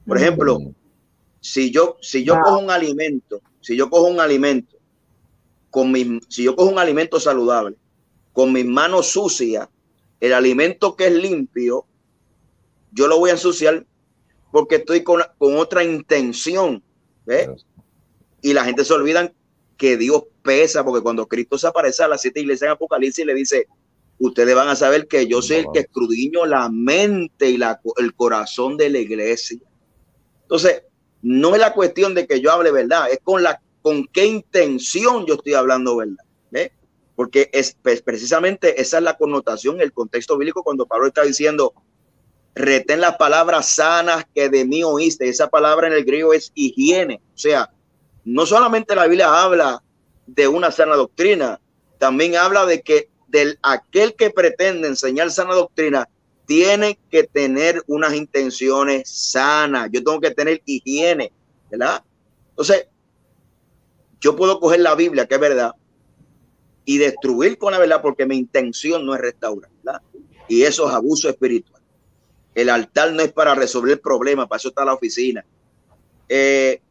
[0.05, 0.59] Por ejemplo,
[1.39, 4.77] si yo, si yo cojo un alimento, si yo cojo un alimento,
[5.71, 7.75] con mi, si yo cojo un alimento saludable,
[8.31, 9.67] con mis manos sucias,
[10.19, 11.87] el alimento que es limpio,
[12.91, 13.87] yo lo voy a ensuciar
[14.51, 16.83] porque estoy con, otra intención.
[18.43, 19.33] Y la gente se olvida
[19.77, 23.33] que Dios pesa, porque cuando Cristo se aparece a las siete iglesias en Apocalipsis le
[23.33, 23.67] dice,
[24.19, 28.13] ustedes van a saber que yo soy el que escudriño la mente y la, el
[28.13, 29.59] corazón de la iglesia.
[30.43, 30.83] Entonces,
[31.21, 35.25] no es la cuestión de que yo hable verdad, es con la con qué intención
[35.25, 36.25] yo estoy hablando verdad.
[37.15, 41.73] Porque es pues, precisamente esa es la connotación, el contexto bíblico cuando Pablo está diciendo,
[42.55, 45.29] retén las palabras sanas que de mí oíste.
[45.29, 47.21] Esa palabra en el griego es higiene.
[47.35, 47.69] O sea,
[48.23, 49.83] no solamente la Biblia habla
[50.35, 51.59] de una sana doctrina,
[51.97, 56.07] también habla de que del aquel que pretende enseñar sana doctrina
[56.45, 59.89] tiene que tener unas intenciones sanas.
[59.91, 61.31] Yo tengo que tener higiene,
[61.69, 62.03] ¿verdad?
[62.49, 62.87] Entonces,
[64.19, 65.71] yo puedo coger la Biblia, que es verdad,
[66.85, 69.71] y destruir con la verdad porque mi intención no es restaurar.
[70.47, 71.81] Y eso es abuso espiritual.
[72.53, 75.45] El altar no es para resolver problemas, para eso está la oficina.
[76.27, 76.81] Eh,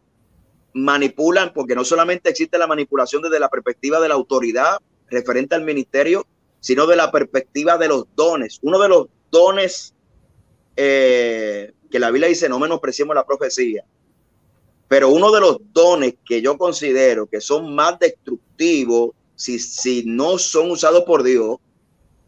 [0.72, 5.64] manipulan, porque no solamente existe la manipulación desde la perspectiva de la autoridad referente al
[5.64, 6.26] ministerio,
[6.60, 8.58] sino de la perspectiva de los dones.
[8.62, 9.94] Uno de los dones
[10.76, 13.84] eh, que la Biblia dice, no menospreciemos la profecía,
[14.88, 20.38] pero uno de los dones que yo considero que son más destructivos si, si no
[20.38, 21.58] son usados por Dios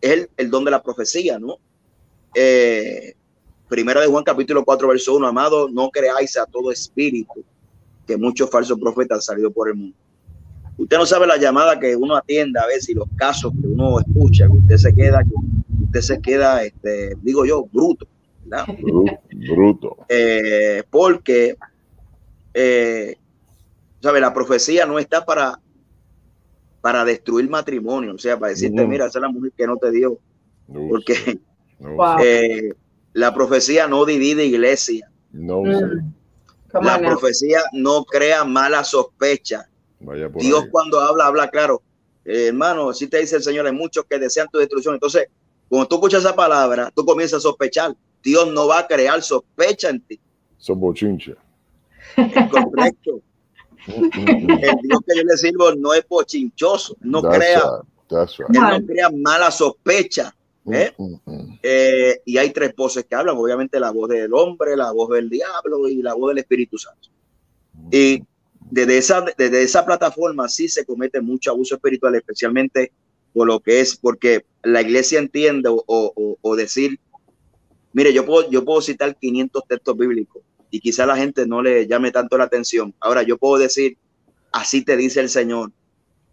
[0.00, 1.58] es el, don de la profecía, ¿no?
[2.34, 3.14] Eh,
[3.68, 7.42] Primera de Juan capítulo 4, verso 1, amado, no creáis a todo espíritu,
[8.12, 9.96] que muchos falsos profetas han salido por el mundo.
[10.76, 14.00] Usted no sabe la llamada que uno atiende a veces y los casos que uno
[14.00, 15.24] escucha, que usted se queda,
[15.84, 18.06] usted se queda, este, digo yo, bruto,
[18.44, 18.66] ¿verdad?
[19.32, 19.96] Bruto.
[20.08, 21.56] Eh, porque,
[22.52, 23.16] eh,
[24.00, 25.58] sabe, la profecía no está para,
[26.80, 29.90] para destruir matrimonio, o sea, para decirte, mira, esa es la mujer que no te
[29.90, 30.18] dio,
[30.88, 31.40] porque
[32.22, 32.72] eh,
[33.14, 35.10] la profecía no divide iglesia.
[35.32, 35.62] No.
[35.62, 36.21] Mm.
[36.80, 39.68] La profecía no crea mala sospecha.
[40.34, 41.82] Dios cuando habla, habla claro.
[42.24, 44.94] Eh, hermano, si te dice el Señor, hay muchos que desean tu destrucción.
[44.94, 45.28] Entonces,
[45.68, 47.94] cuando tú escuchas esa palabra, tú comienzas a sospechar.
[48.22, 50.20] Dios no va a crear sospecha en ti.
[50.58, 51.32] Son bochincha.
[52.14, 53.20] Correcto.
[53.86, 56.96] el Dios que yo le sirvo no es bochinchoso.
[57.00, 57.62] No crea,
[58.10, 60.34] no crea mala sospecha.
[60.70, 60.92] ¿Eh?
[60.96, 61.58] Mm, mm, mm.
[61.62, 65.28] Eh, y hay tres voces que hablan, obviamente la voz del hombre, la voz del
[65.28, 67.08] diablo y la voz del Espíritu Santo.
[67.90, 68.22] Y
[68.70, 72.92] desde esa, desde esa plataforma sí se comete mucho abuso espiritual, especialmente
[73.32, 77.00] por lo que es, porque la iglesia entiende o, decir,
[77.92, 81.86] mire, yo puedo, yo puedo citar 500 textos bíblicos y quizá la gente no le
[81.86, 82.94] llame tanto la atención.
[83.00, 83.98] Ahora yo puedo decir,
[84.52, 85.72] así te dice el Señor,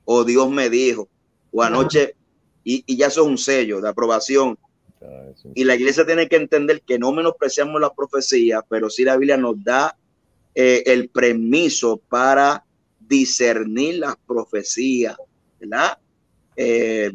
[0.05, 1.09] o Dios me dijo,
[1.51, 2.15] o anoche
[2.63, 4.57] y, ya eso es un sello de aprobación.
[5.55, 9.37] Y la iglesia tiene que entender que no menospreciamos la profecía, pero sí la Biblia
[9.37, 9.97] nos da
[10.53, 12.65] eh, el permiso para
[12.99, 15.15] discernir las profecías,
[15.59, 15.97] ¿verdad?
[16.55, 17.11] Eh,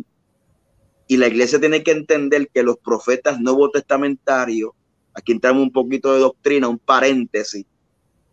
[1.06, 4.70] y la iglesia tiene que entender que los profetas nuevo testamentarios,
[5.12, 7.66] aquí entramos un poquito de doctrina, un paréntesis,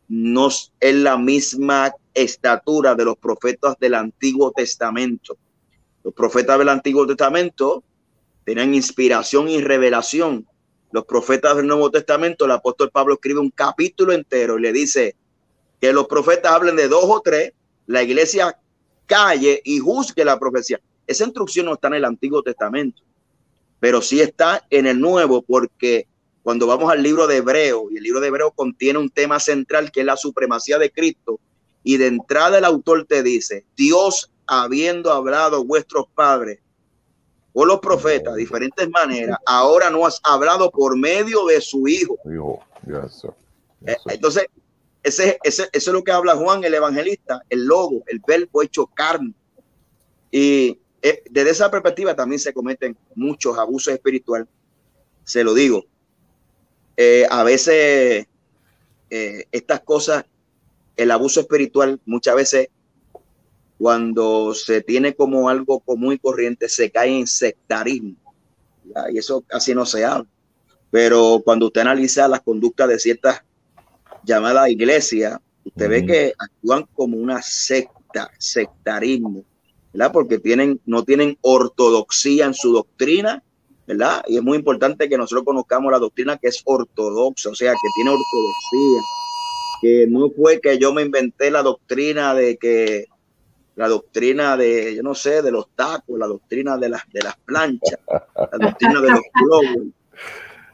[0.07, 5.37] no es la misma estatura de los profetas del Antiguo Testamento.
[6.03, 7.83] Los profetas del Antiguo Testamento
[8.43, 10.47] tenían inspiración y revelación.
[10.91, 15.15] Los profetas del Nuevo Testamento, el apóstol Pablo escribe un capítulo entero y le dice
[15.79, 17.53] que los profetas hablen de dos o tres,
[17.87, 18.57] la iglesia
[19.05, 20.79] calle y juzgue la profecía.
[21.07, 23.01] Esa instrucción no está en el Antiguo Testamento,
[23.79, 26.07] pero sí está en el Nuevo, porque
[26.43, 29.91] cuando vamos al libro de Hebreo, y el libro de Hebreo contiene un tema central
[29.91, 31.39] que es la supremacía de Cristo,
[31.83, 36.59] y de entrada el autor te dice, Dios habiendo hablado vuestros padres
[37.53, 42.17] o los profetas de diferentes maneras, ahora no has hablado por medio de su hijo.
[43.85, 44.47] Eh, entonces,
[45.03, 48.87] ese, ese, eso es lo que habla Juan el evangelista, el logo, el verbo hecho
[48.87, 49.33] carne.
[50.31, 54.49] Y eh, desde esa perspectiva también se cometen muchos abusos espirituales.
[55.23, 55.85] Se lo digo.
[56.97, 58.27] Eh, a veces
[59.09, 60.25] estas cosas,
[60.95, 62.69] el abuso espiritual, muchas veces
[63.81, 68.13] cuando se tiene como algo común y corriente, se cae en sectarismo.
[69.11, 70.27] Y eso casi no se habla.
[70.91, 73.41] Pero cuando usted analiza las conductas de ciertas
[74.23, 79.43] llamadas iglesias, usted ve que actúan como una secta, sectarismo,
[79.91, 80.11] ¿verdad?
[80.11, 83.41] Porque tienen, no tienen ortodoxía en su doctrina,
[83.87, 84.23] ¿verdad?
[84.27, 87.87] Y es muy importante que nosotros conozcamos la doctrina que es ortodoxa, o sea, que
[87.95, 89.01] tiene ortodoxía,
[89.81, 93.07] que no fue que yo me inventé la doctrina de que
[93.81, 97.35] la doctrina de, yo no sé, de los tacos, la doctrina de las, de las
[97.37, 99.87] planchas, la doctrina de los globos.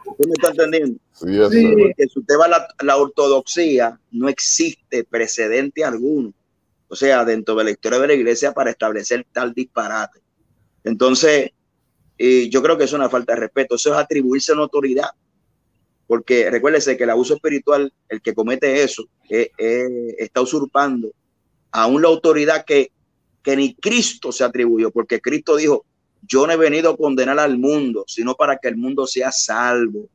[0.05, 0.99] ¿Usted me está entendiendo?
[1.17, 6.33] Porque si usted va a la, la, ortodoxia, no existe precedente alguno.
[6.89, 10.19] O sea, dentro de la historia de la iglesia para establecer tal disparate.
[10.83, 11.51] Entonces,
[12.17, 13.75] y yo creo que es una falta de respeto.
[13.75, 15.09] Eso es atribuirse una autoridad.
[16.07, 21.11] Porque recuérdese que el abuso espiritual, el que comete eso, eh, eh, está usurpando
[21.71, 22.91] aún la autoridad que,
[23.47, 25.85] que ni Cristo se atribuyó, porque Cristo dijo,
[26.21, 30.09] yo no he venido a condenar al mundo, sino para que el mundo sea salvo.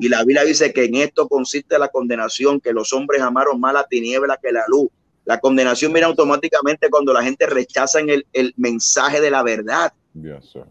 [0.00, 3.72] Y la Biblia dice que en esto consiste la condenación, que los hombres amaron más
[3.72, 4.88] la tiniebla que la luz.
[5.24, 9.92] La condenación viene automáticamente cuando la gente rechaza el, el mensaje de la verdad.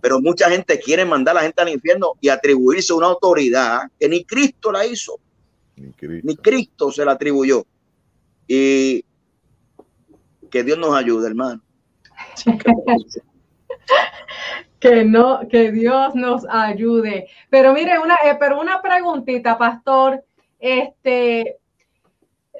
[0.02, 4.10] Pero mucha gente quiere mandar a la gente al infierno y atribuirse una autoridad que
[4.10, 5.18] ni Cristo la hizo.
[5.78, 7.66] Ni Cristo, ni Cristo se la atribuyó.
[8.50, 9.06] Y
[10.52, 11.62] que Dios nos ayude, hermano.
[14.80, 17.28] que no, que Dios nos ayude.
[17.50, 20.24] Pero mire, una, eh, pero una preguntita, pastor.
[20.60, 21.60] Este,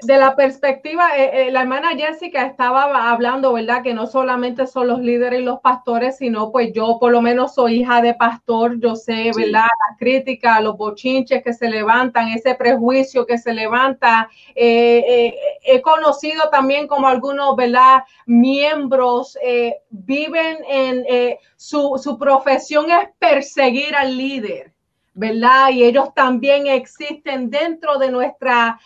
[0.02, 3.82] de la perspectiva, eh, eh, la hermana Jessica estaba hablando, ¿verdad?
[3.82, 7.56] Que no solamente son los líderes y los pastores, sino pues yo por lo menos
[7.56, 9.68] soy hija de pastor, yo sé, ¿verdad?
[9.90, 14.30] Las críticas, los bochinches que se levantan, ese prejuicio que se levanta.
[14.54, 15.34] Eh,
[15.64, 18.04] he conocido también como algunos, ¿verdad?
[18.26, 19.38] Miembros
[19.90, 21.06] viven en
[21.56, 24.74] su, su profesión es perseguir al líder.
[25.18, 25.70] ¿verdad?
[25.70, 28.78] Y ellos también existen dentro de nuestra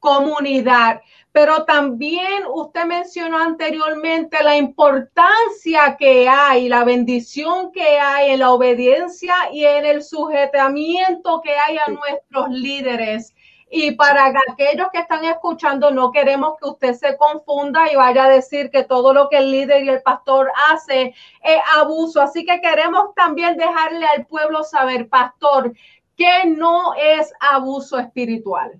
[0.00, 1.02] comunidad.
[1.32, 8.50] Pero también usted mencionó anteriormente la importancia que hay, la bendición que hay en la
[8.50, 13.32] obediencia y en el sujetamiento que hay a nuestros líderes.
[13.72, 18.28] Y para aquellos que están escuchando, no queremos que usted se confunda y vaya a
[18.28, 22.20] decir que todo lo que el líder y el pastor hace es abuso.
[22.20, 25.72] Así que queremos también dejarle al pueblo saber, pastor,
[26.16, 28.72] que no es abuso espiritual.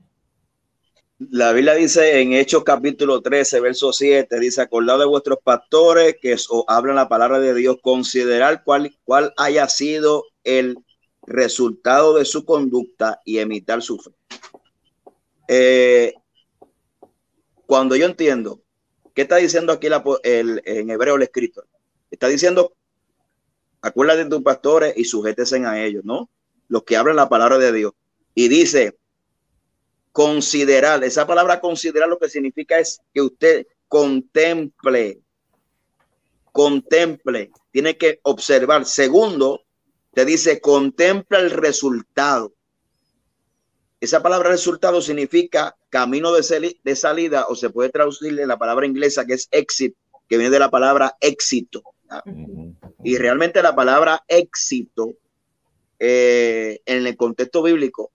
[1.28, 6.32] La Biblia dice en Hechos capítulo 13, verso 7, dice, acordado de vuestros pastores que
[6.32, 10.78] os hablan la palabra de Dios, considerar cuál, cuál haya sido el
[11.26, 14.12] resultado de su conducta y imitar su fe.
[15.46, 16.14] Eh,
[17.66, 18.62] cuando yo entiendo,
[19.14, 19.88] ¿qué está diciendo aquí
[20.22, 21.68] el, en hebreo el escritor?
[22.10, 22.72] Está diciendo,
[23.82, 26.30] acuérdate de tus pastores y sujétese a ellos, ¿no?
[26.68, 27.92] Los que hablan la palabra de Dios.
[28.34, 28.99] Y dice,
[30.20, 31.02] considerar.
[31.02, 35.22] Esa palabra considerar lo que significa es que usted contemple,
[36.52, 38.84] contemple, tiene que observar.
[38.84, 39.62] Segundo,
[40.12, 42.52] te dice contempla el resultado.
[43.98, 49.24] Esa palabra resultado significa camino de, de salida o se puede traducirle la palabra inglesa
[49.24, 49.96] que es exit,
[50.28, 51.82] que viene de la palabra éxito.
[53.02, 55.14] Y realmente la palabra éxito
[55.98, 58.12] eh, en el contexto bíblico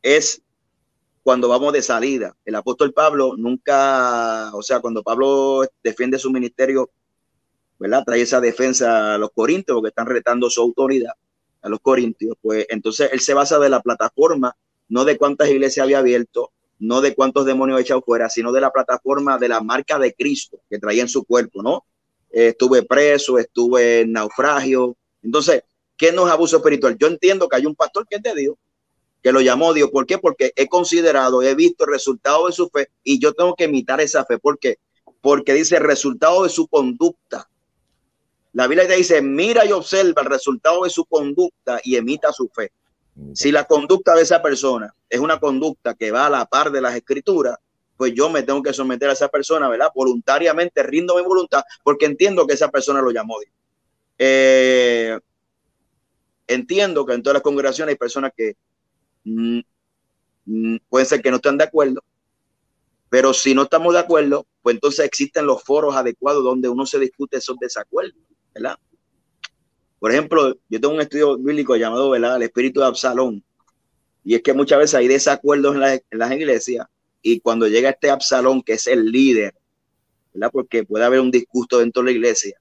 [0.00, 0.40] es
[1.26, 2.36] cuando vamos de salida.
[2.44, 6.88] El apóstol Pablo nunca, o sea, cuando Pablo defiende su ministerio,
[7.80, 8.04] ¿verdad?
[8.06, 11.14] Trae esa defensa a los corintios porque están retando su autoridad
[11.62, 12.36] a los corintios.
[12.40, 14.56] Pues entonces él se basa de la plataforma,
[14.88, 18.70] no de cuántas iglesias había abierto, no de cuántos demonios echado fuera, sino de la
[18.70, 21.86] plataforma de la marca de Cristo que traía en su cuerpo, ¿no?
[22.30, 24.96] estuve preso, estuve en naufragio.
[25.24, 25.64] Entonces,
[25.96, 26.96] ¿qué no es abuso espiritual?
[26.96, 28.54] Yo entiendo que hay un pastor que es de Dios,
[29.26, 29.90] que lo llamó Dios.
[29.90, 30.18] ¿Por qué?
[30.18, 34.00] Porque he considerado, he visto el resultado de su fe y yo tengo que imitar
[34.00, 34.38] esa fe.
[34.38, 34.78] ¿Por qué?
[35.20, 37.50] Porque dice el resultado de su conducta.
[38.52, 42.70] La Biblia dice, mira y observa el resultado de su conducta y emita su fe.
[43.34, 46.80] Si la conducta de esa persona es una conducta que va a la par de
[46.80, 47.56] las escrituras,
[47.96, 49.88] pues yo me tengo que someter a esa persona, ¿verdad?
[49.92, 53.52] Voluntariamente, rindo mi voluntad, porque entiendo que esa persona lo llamó Dios.
[54.18, 55.18] Eh,
[56.46, 58.54] entiendo que en todas las congregaciones hay personas que
[59.26, 59.60] Mm,
[60.44, 62.00] mm, puede ser que no estén de acuerdo,
[63.10, 67.00] pero si no estamos de acuerdo, pues entonces existen los foros adecuados donde uno se
[67.00, 68.22] discute esos desacuerdos,
[68.54, 68.76] ¿verdad?
[69.98, 72.36] Por ejemplo, yo tengo un estudio bíblico llamado, ¿verdad?
[72.36, 73.42] El espíritu de Absalón.
[74.22, 76.86] Y es que muchas veces hay desacuerdos en, en las iglesias
[77.20, 79.54] y cuando llega este Absalón, que es el líder,
[80.32, 80.50] ¿verdad?
[80.52, 82.60] Porque puede haber un disgusto dentro de la iglesia,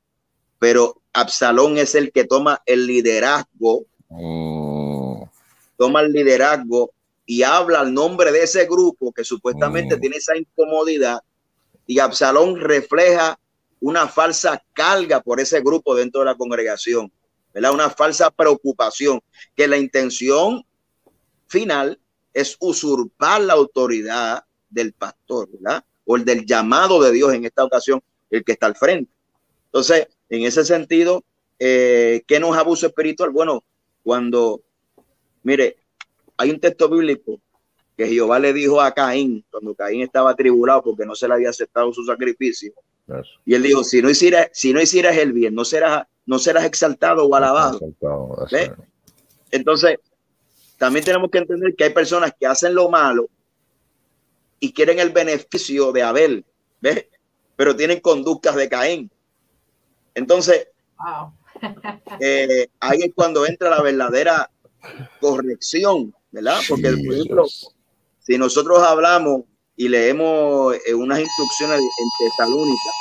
[0.58, 4.65] pero Absalón es el que toma el liderazgo, mm.
[5.78, 6.92] Toma el liderazgo
[7.26, 10.00] y habla al nombre de ese grupo que supuestamente mm.
[10.00, 11.20] tiene esa incomodidad
[11.88, 13.40] y Absalón refleja
[13.80, 17.12] una falsa carga por ese grupo dentro de la congregación,
[17.54, 17.74] ¿verdad?
[17.74, 19.22] Una falsa preocupación,
[19.56, 20.66] que la intención
[21.48, 22.00] final
[22.34, 25.84] es usurpar la autoridad del pastor, ¿verdad?
[26.06, 29.12] O el del llamado de Dios en esta ocasión, el que está al frente.
[29.68, 31.24] Entonces, en ese sentido,
[31.60, 33.30] eh, ¿qué no es abuso espiritual?
[33.30, 33.64] Bueno,
[34.04, 34.62] cuando,
[35.46, 35.78] mire,
[36.38, 37.40] hay un texto bíblico
[37.96, 41.50] que Jehová le dijo a Caín, cuando Caín estaba atribulado porque no se le había
[41.50, 42.74] aceptado su sacrificio.
[43.46, 46.66] Y él dijo, si no hicieras, si no hicieras el bien, no serás, no serás
[46.66, 47.80] exaltado o alabado.
[49.52, 50.00] Entonces,
[50.78, 53.30] también tenemos que entender que hay personas que hacen lo malo
[54.60, 56.44] y quieren el beneficio de Abel,
[56.82, 57.06] ¿ves?
[57.56, 59.12] Pero tienen conductas de Caín.
[60.16, 60.68] Entonces,
[62.20, 64.50] eh, ahí es cuando entra la verdadera
[65.20, 66.60] corrección, ¿verdad?
[66.68, 67.46] Porque, por ejemplo,
[68.20, 69.42] si nosotros hablamos
[69.76, 72.92] y leemos eh, unas instrucciones en Tesalónica,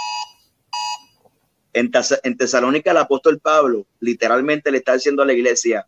[2.22, 5.86] en, Tesalónica el apóstol Pablo literalmente le está diciendo a la iglesia,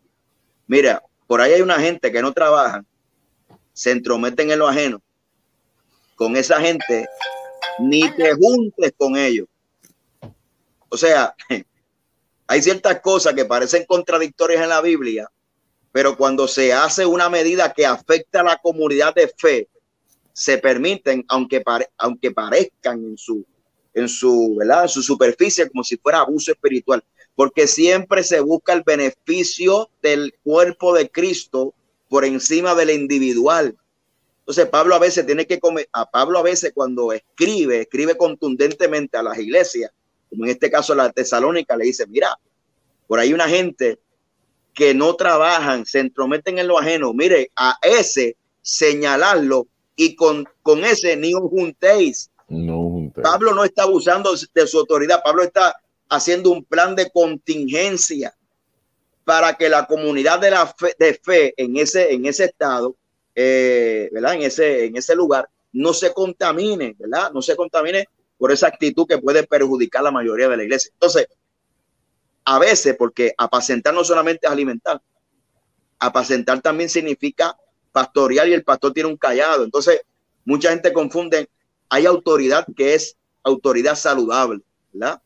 [0.67, 2.83] mira, por ahí hay una gente que no trabaja,
[3.73, 5.01] se entrometen en lo ajeno.
[6.15, 7.07] Con esa gente,
[7.79, 9.47] ni te juntes con ellos.
[10.89, 11.35] O sea,
[12.47, 15.29] hay ciertas cosas que parecen contradictorias en la Biblia,
[15.97, 19.67] pero cuando se hace una medida que afecta a la comunidad de fe,
[20.31, 21.63] se permiten, aunque,
[21.97, 23.43] aunque parezcan en su,
[23.95, 24.87] en su, ¿verdad?
[24.89, 30.93] su superficie como si fuera abuso espiritual, porque siempre se busca el beneficio del cuerpo
[30.93, 31.73] de Cristo
[32.09, 33.75] por encima del individual.
[34.41, 39.17] Entonces Pablo a veces tiene que comer, a Pablo a veces cuando escribe, escribe contundentemente
[39.17, 39.89] a las iglesias,
[40.29, 42.37] como en este caso la Tesalónica, le dice, mira,
[43.07, 43.97] por ahí una gente
[44.77, 47.11] que no trabajan, se entrometen en lo ajeno.
[47.11, 49.65] Mire, a ese señalarlo
[49.95, 52.29] y con, con ese ni os juntéis.
[52.47, 55.23] No Pablo no está abusando de su autoridad.
[55.23, 55.75] Pablo está
[56.09, 58.35] haciendo un plan de contingencia
[59.25, 62.95] para que la comunidad de la fe, de fe en ese, en ese estado,
[63.33, 64.35] eh, ¿verdad?
[64.35, 67.31] En ese, en ese lugar, no se contamine, ¿verdad?
[67.33, 68.05] No se contamine
[68.37, 70.91] por esa actitud que puede perjudicar a la mayoría de la iglesia.
[70.93, 71.27] Entonces,
[72.49, 75.01] a veces, porque apacentar no solamente es alimentar,
[75.99, 77.57] apacentar también significa
[77.91, 79.65] pastorear y el pastor tiene un callado.
[79.65, 79.99] Entonces,
[80.45, 81.49] mucha gente confunde,
[81.89, 84.61] hay autoridad que es autoridad saludable,
[84.93, 85.21] ¿verdad?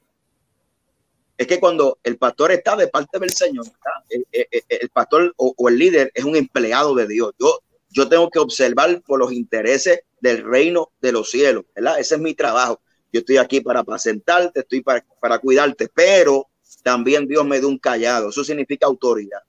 [1.38, 3.68] Es que cuando el pastor está de parte del Señor,
[4.10, 7.34] el, pastor o, el líder es un empleado de Dios.
[7.40, 7.60] Yo,
[7.92, 12.00] yo tengo que observar por los intereses del reino de los cielos, ¿verdad?
[12.00, 12.82] Ese es mi trabajo.
[13.14, 16.48] Yo estoy aquí para apacentarte, estoy para, para cuidarte, pero
[16.84, 18.30] también Dios me dio un callado.
[18.30, 19.42] Eso significa autoridad.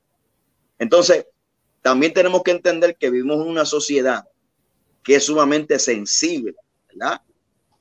[0.79, 1.27] Entonces,
[1.81, 4.25] también tenemos que entender que vivimos en una sociedad
[5.03, 6.55] que es sumamente sensible,
[6.89, 7.21] ¿verdad?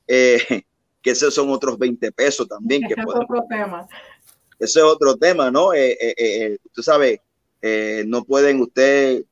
[0.06, 0.38] Eh,
[1.02, 2.82] que esos son otros 20 pesos también.
[2.82, 3.88] Que Ese es otro tema.
[4.58, 5.72] Ese es otro tema, ¿no?
[5.72, 7.20] Eh, eh, tú sabes,
[8.06, 9.24] no pueden usted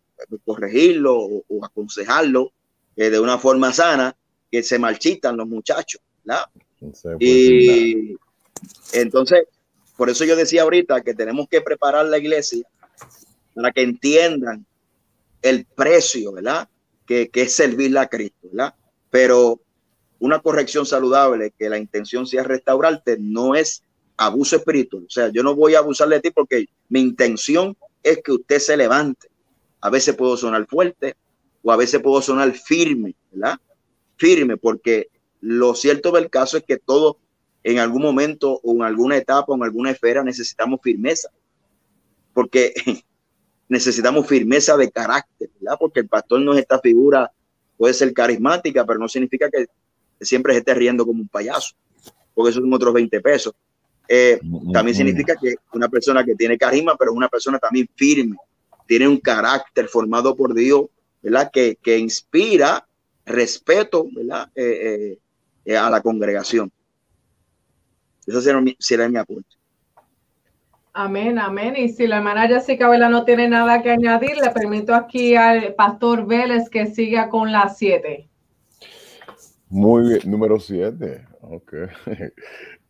[0.45, 2.53] corregirlo o, aconsejarlo
[2.97, 4.15] de una forma sana,
[4.51, 6.45] que se marchitan los muchachos, ¿verdad?
[7.21, 8.17] y
[8.93, 9.45] entonces,
[10.01, 12.67] por eso yo decía ahorita que tenemos que preparar la iglesia
[13.55, 14.65] para que entiendan
[15.43, 16.71] el precio, ¿verdad?
[17.05, 18.75] Que, que es servirle a Cristo, ¿verdad?
[19.11, 19.61] Pero
[20.19, 23.83] una corrección saludable, que la intención sea restaurarte, no es
[24.17, 25.05] abuso espiritual.
[25.07, 28.59] O sea, yo no voy a abusar de ti porque mi intención es que usted
[28.59, 29.29] se levante.
[29.83, 31.15] A veces puedo sonar fuerte
[31.63, 33.59] o a veces puedo sonar firme, ¿verdad?
[34.17, 35.09] Firme, porque
[35.43, 37.19] lo cierto del caso es que todo
[37.63, 41.29] en algún momento o en alguna etapa o en alguna esfera necesitamos firmeza,
[42.33, 42.73] porque
[43.69, 45.77] necesitamos firmeza de carácter, ¿verdad?
[45.79, 47.31] Porque el pastor no es esta figura,
[47.77, 49.67] puede ser carismática, pero no significa que
[50.21, 51.75] siempre se esté riendo como un payaso,
[52.35, 53.55] porque eso son otros 20 pesos.
[54.09, 54.99] Eh, mm, mm, también mm.
[54.99, 58.37] significa que una persona que tiene carisma, pero es una persona también firme,
[58.87, 60.87] tiene un carácter formado por Dios,
[61.23, 61.51] ¿verdad?
[61.53, 62.85] Que, que inspira
[63.25, 64.51] respeto, ¿verdad?
[64.55, 65.19] Eh,
[65.65, 66.73] eh, a la congregación.
[68.31, 69.57] Eso será mi, será mi aporte.
[70.93, 71.75] Amén, amén.
[71.77, 75.75] Y si la hermana Jessica Vela no tiene nada que añadir, le permito aquí al
[75.75, 78.29] pastor Vélez que siga con la siete.
[79.69, 81.27] Muy bien, número siete.
[81.41, 81.75] Ok.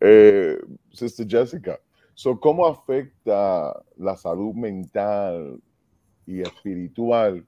[0.03, 0.59] Eh,
[0.95, 1.79] Sister Jessica,
[2.15, 5.61] so, ¿cómo afecta la salud mental
[6.27, 7.47] y espiritual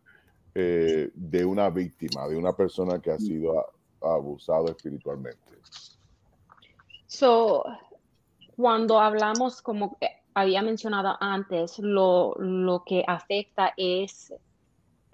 [0.54, 3.64] eh, de una víctima, de una persona que ha sido
[4.02, 5.40] abusado espiritualmente?
[7.12, 7.64] So,
[8.56, 9.98] cuando hablamos, como
[10.32, 14.32] había mencionado antes, lo, lo que afecta es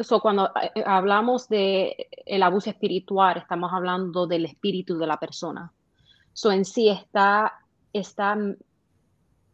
[0.00, 5.72] So, cuando eh, hablamos de el abuso espiritual, estamos hablando del espíritu de la persona.
[6.32, 7.54] So, en sí está,
[7.92, 8.38] está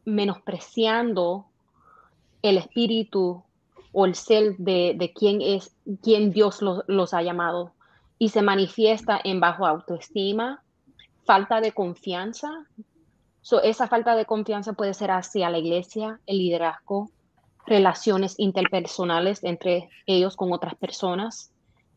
[0.05, 1.47] menospreciando
[2.43, 3.43] el espíritu
[3.93, 7.73] o el ser de, de quién es, quién Dios los, los ha llamado
[8.19, 10.63] y se manifiesta en bajo autoestima,
[11.25, 12.67] falta de confianza.
[13.43, 17.11] So, esa falta de confianza puede ser hacia la iglesia, el liderazgo,
[17.67, 21.53] relaciones interpersonales entre ellos con otras personas.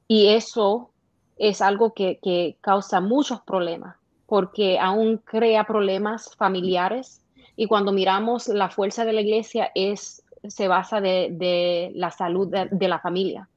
[0.08, 0.92] Y eso
[1.38, 3.96] es algo que, causa muchos problemas,
[4.26, 7.22] porque aún crea problemas familiares.
[7.56, 12.88] Y cuando miramos la fuerza de la iglesia es, se basa de, la salud de,
[12.88, 13.50] la familia.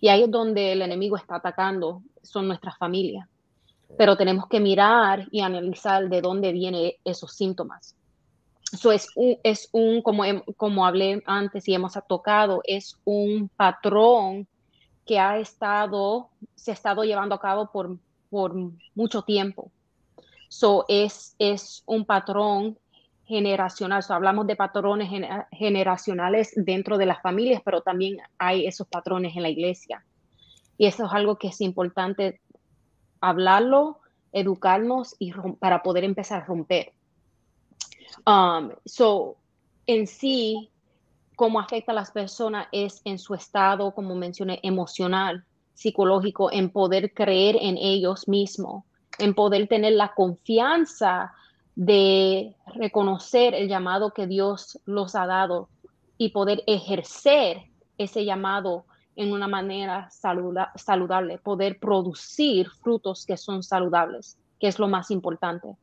[0.00, 3.28] Y ahí es donde el enemigo está atacando, son nuestras familias.
[3.96, 7.94] Pero tenemos que mirar y analizar de dónde vienen esos síntomas.
[8.72, 10.24] Eso es un, es un como,
[10.56, 14.48] como hablé antes y hemos tocado, es un patrón
[15.04, 17.98] que ha estado, se ha estado llevando a cabo por,
[18.30, 18.54] por
[18.94, 19.70] mucho tiempo.
[20.48, 22.78] So, es, es un patrón
[23.24, 24.02] generacional.
[24.02, 25.10] So, hablamos de patrones
[25.50, 30.04] generacionales dentro de las familias, pero también hay esos patrones en la iglesia.
[30.78, 32.40] Y eso es algo que es importante
[33.22, 34.00] hablarlo,
[34.32, 36.92] educarnos y para poder empezar a romper.
[38.26, 39.36] Um, so,
[39.86, 40.70] en sí,
[41.36, 45.44] cómo afecta a las personas es en su estado, como mencioné, emocional,
[45.74, 48.84] psicológico, en poder creer en ellos mismos,
[49.18, 51.32] en poder tener la confianza
[51.74, 55.68] de reconocer el llamado que Dios los ha dado
[56.18, 57.62] y poder ejercer
[57.96, 58.84] ese llamado
[59.16, 65.76] en una manera saludable, poder producir frutos que son saludables, que es lo más importante.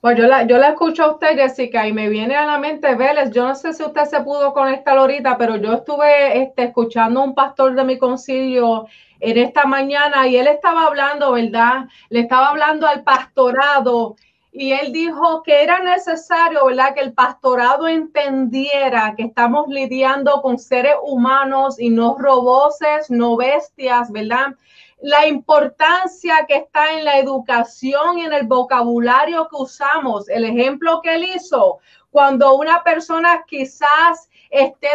[0.00, 2.94] Pues yo la, yo la escucho a usted, Jessica, y me viene a la mente
[2.94, 3.30] Vélez.
[3.30, 7.24] Yo no sé si usted se pudo conectar ahorita, pero yo estuve este, escuchando a
[7.24, 8.86] un pastor de mi concilio
[9.18, 11.86] en esta mañana y él estaba hablando, ¿verdad?
[12.10, 14.16] Le estaba hablando al pastorado
[14.56, 16.94] y él dijo que era necesario, ¿verdad?
[16.94, 24.12] Que el pastorado entendiera que estamos lidiando con seres humanos y no roboses, no bestias,
[24.12, 24.54] ¿verdad?
[25.02, 30.28] la importancia que está en la educación y en el vocabulario que usamos.
[30.30, 34.88] El ejemplo que él hizo, cuando una persona quizás esté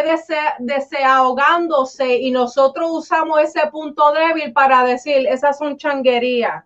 [0.58, 6.64] desahogándose y nosotros usamos ese punto débil para decir, esas son changuerías,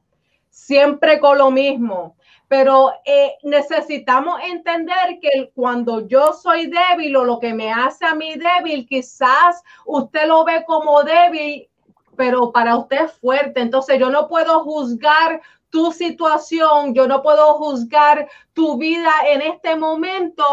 [0.49, 2.17] siempre con lo mismo.
[2.49, 8.15] Pero eh, necesitamos entender que cuando yo soy débil o lo que me hace a
[8.15, 11.69] mí débil, quizás usted lo ve como débil
[12.17, 13.61] pero para usted es fuerte.
[13.61, 15.41] Entonces yo no puedo juzgar
[15.71, 20.45] tu situación, yo no puedo juzgar tu vida en este momento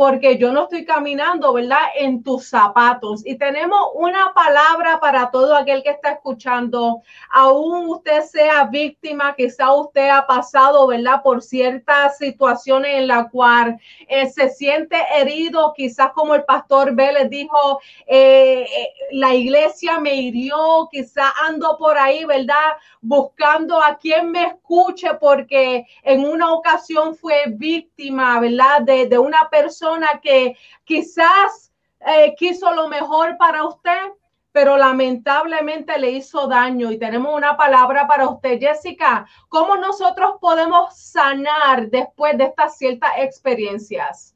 [0.00, 1.90] porque yo no estoy caminando, ¿verdad?
[1.94, 3.20] En tus zapatos.
[3.26, 7.02] Y tenemos una palabra para todo aquel que está escuchando.
[7.30, 11.20] Aún usted sea víctima, quizá usted ha pasado, ¿verdad?
[11.22, 13.78] Por ciertas situaciones en la cual
[14.08, 20.14] eh, se siente herido, quizás como el pastor Vélez dijo, eh, eh, la iglesia me
[20.14, 22.72] hirió, quizá ando por ahí, ¿verdad?
[23.02, 28.82] Buscando a quien me escuche porque en una ocasión fue víctima, ¿verdad?
[28.82, 31.72] De, de una persona que quizás
[32.06, 34.12] eh, quiso lo mejor para usted,
[34.52, 36.90] pero lamentablemente le hizo daño.
[36.90, 39.26] Y tenemos una palabra para usted, Jessica.
[39.48, 44.34] ¿Cómo nosotros podemos sanar después de estas ciertas experiencias?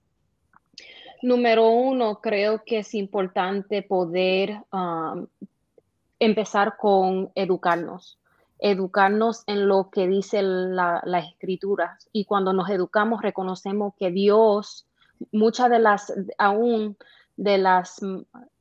[1.22, 5.26] Número uno, creo que es importante poder um,
[6.18, 8.18] empezar con educarnos
[8.64, 11.98] educarnos en lo que dice la, la, escritura.
[12.12, 14.86] Y cuando nos educamos, reconocemos que Dios,
[15.32, 16.96] muchas de las, aún
[17.36, 18.00] de las,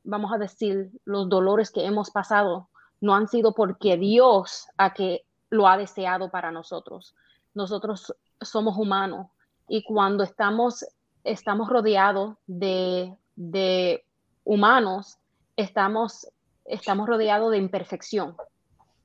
[0.04, 2.68] vamos a decir, los dolores que hemos pasado,
[3.00, 7.16] no han sido porque Dios a que lo ha deseado para nosotros.
[7.54, 9.28] Nosotros somos humanos
[9.70, 10.86] y cuando estamos,
[11.24, 14.04] estamos rodeados de, de
[14.44, 15.18] humanos,
[15.56, 16.28] estamos,
[16.66, 18.36] estamos rodeados de imperfección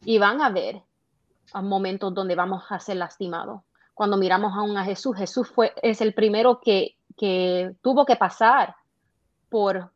[0.04, 0.82] y van a ver
[1.54, 3.62] momentos donde vamos a ser lastimados.
[3.94, 8.74] Cuando miramos aún a Jesús, Jesús fue, es el primero que que tuvo que pasar
[9.50, 9.90] por,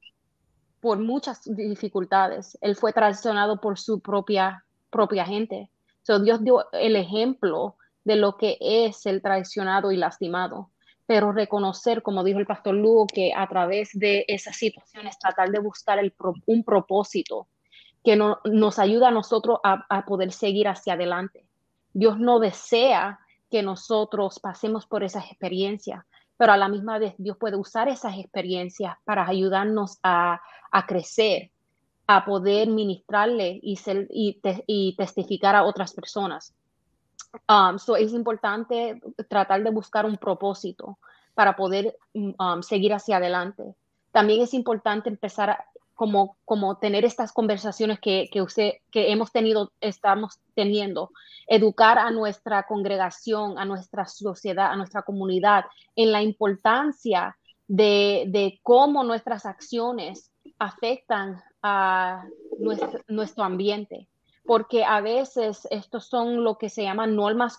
[0.80, 2.58] por muchas dificultades.
[2.60, 5.70] Él fue traicionado por su propia, propia gente.
[6.02, 10.70] So, Dios dio el ejemplo de lo que es el traicionado y lastimado.
[11.06, 15.60] Pero reconocer, como dijo el pastor Lugo, que a través de esas situaciones tratar de
[15.60, 16.12] buscar el
[16.46, 17.46] un propósito
[18.04, 21.46] que nos ayuda a nosotros a, poder seguir hacia adelante.
[21.92, 23.20] Dios no desea
[23.50, 26.04] que nosotros pasemos por esas experiencias,
[26.36, 30.40] pero a la misma vez Dios puede usar esas experiencias para ayudarnos a,
[30.88, 31.50] crecer,
[32.06, 36.54] a poder ministrarle y, testificar a otras personas.
[37.48, 40.98] Um, es importante tratar de buscar un propósito
[41.34, 43.74] para poder um, seguir hacia adelante.
[44.10, 45.64] También es importante empezar
[46.02, 51.12] como, como tener estas conversaciones que, que, usted, que hemos tenido, estamos teniendo,
[51.46, 55.64] educar a nuestra congregación, a nuestra sociedad, a nuestra comunidad
[55.94, 57.38] en la importancia
[57.68, 62.24] de, de cómo nuestras acciones afectan a
[62.58, 64.08] nuestro, ambiente.
[64.44, 67.56] Porque a veces estos son lo que se llaman normas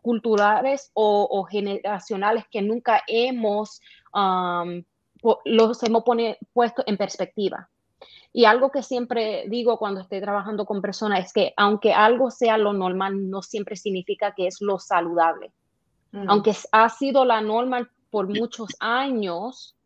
[0.00, 3.82] culturales o, generacionales que nunca hemos,
[5.44, 6.04] los hemos
[6.52, 7.68] puesto en perspectiva.
[8.32, 12.58] Y algo que siempre digo cuando estoy trabajando con personas es que aunque algo sea
[12.58, 15.52] lo normal, no siempre significa que es lo saludable.
[16.12, 16.28] Mm.
[16.28, 19.76] Aunque ha sido la norma por muchos años,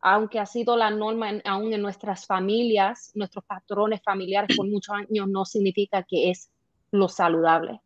[0.00, 5.28] aunque ha sido la norma aún en nuestras familias, nuestros patrones familiares por muchos años,
[5.28, 6.50] no significa que es
[6.90, 7.80] lo saludable.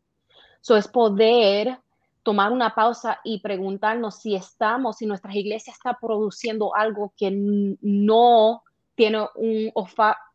[0.61, 1.79] Eso es poder
[2.29, 8.63] tomar una pausa y preguntarnos si estamos, si nuestra iglesia está produciendo algo que no
[8.95, 9.73] tiene un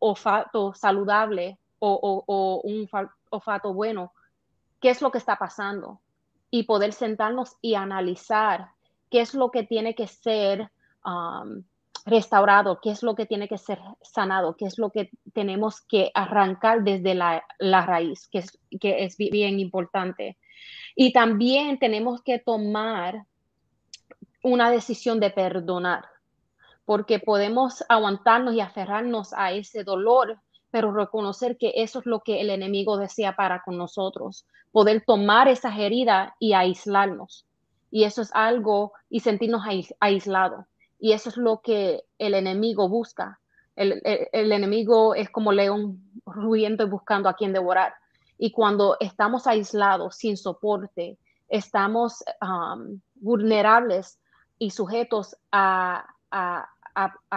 [0.00, 2.88] olfato saludable o, un
[3.30, 4.12] olfato bueno.
[4.80, 6.00] ¿Qué es lo que está pasando?
[6.50, 8.70] Y poder sentarnos y analizar
[9.08, 10.72] qué es lo que tiene que ser
[11.06, 11.62] um,
[12.06, 16.10] restaurado, qué es lo que tiene que ser sanado, qué es lo que tenemos que
[16.12, 20.36] arrancar desde la, raíz, que es, que es bien importante.
[20.94, 23.26] Y también tenemos que tomar
[24.42, 26.04] una decisión de perdonar,
[26.84, 30.38] porque podemos aguantarnos y aferrarnos a ese dolor,
[30.70, 35.48] pero reconocer que eso es lo que el enemigo desea para con nosotros, poder tomar
[35.48, 37.46] esa herida y aislarnos.
[37.90, 39.62] Y eso es algo, y sentirnos
[40.00, 40.66] aislados
[41.04, 43.38] y eso es lo que el enemigo busca.
[43.76, 44.00] El,
[44.32, 47.92] enemigo es como león rugiendo y buscando a quien devorar.
[48.38, 54.18] Y cuando estamos aislados, sin soporte, estamos um, vulnerables
[54.58, 56.06] y sujetos a,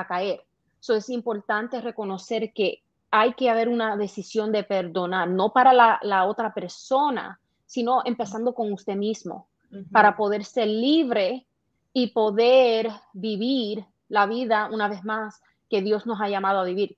[0.08, 0.44] caer.
[0.80, 6.26] Eso es importante reconocer que hay que haber una decisión de perdonar, no para la,
[6.26, 9.48] otra persona, sino empezando con usted mismo,
[9.92, 11.46] para poder ser libre
[11.94, 16.98] y poder vivir la vida una vez más que Dios nos ha llamado a vivir.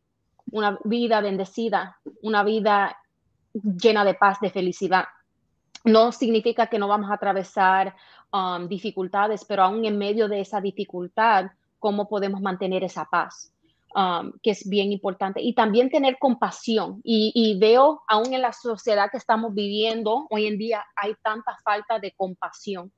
[0.52, 2.98] Una vida bendecida, una vida
[3.54, 5.06] llena de paz, de felicidad.
[5.84, 7.96] No significa que no vamos a atravesar
[8.34, 13.54] um, dificultades, pero aún en medio de esa dificultad, ¿cómo podemos mantener esa paz?
[13.96, 15.42] Um, que es bien importante.
[15.42, 17.02] Y también tener compasión.
[17.04, 21.58] Y, y, veo, aún en la sociedad que estamos viviendo, hoy en día hay tanta
[21.64, 22.92] falta de compasión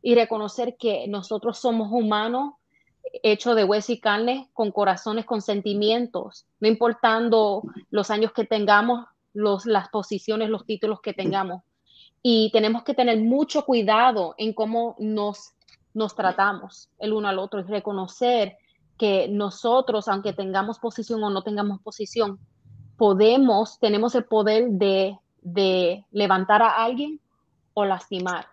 [0.00, 2.54] y reconocer que nosotros somos humanos
[3.22, 9.06] hechos de hueso y carne, con corazones, con sentimientos, no importando los años que tengamos,
[9.34, 11.62] los, las posiciones, los títulos que tengamos.
[12.22, 15.52] Y tenemos que tener mucho cuidado en cómo nos,
[15.94, 18.56] nos tratamos el uno al otro y reconocer
[18.96, 22.38] que nosotros, aunque tengamos posición o no tengamos posición,
[22.96, 27.20] podemos, tenemos el poder de, de levantar a alguien
[27.74, 28.46] o lastimar.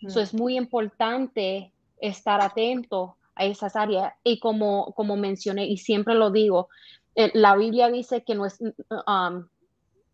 [0.00, 4.12] Eso es muy importante estar atento a esas áreas.
[4.22, 6.68] Y como, como mencioné, y siempre lo digo,
[7.14, 9.46] eh, la Biblia dice que nuestro, um,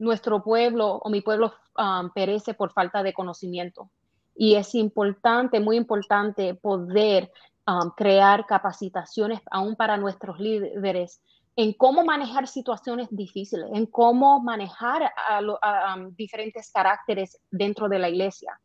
[0.02, 3.90] nuestro pueblo o mi pueblo um, perece por falta de conocimiento.
[4.34, 7.30] Y es importante, muy importante poder
[7.66, 11.22] um, crear capacitaciones aún para nuestros líderes
[11.54, 18.58] en cómo manejar situaciones difíciles, en cómo manejar a diferentes caracteres dentro de la iglesia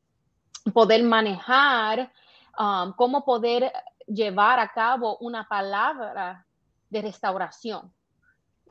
[0.72, 2.12] poder manejar,
[2.58, 3.72] um, cómo poder
[4.06, 6.46] llevar a cabo una palabra
[6.90, 7.94] de restauración,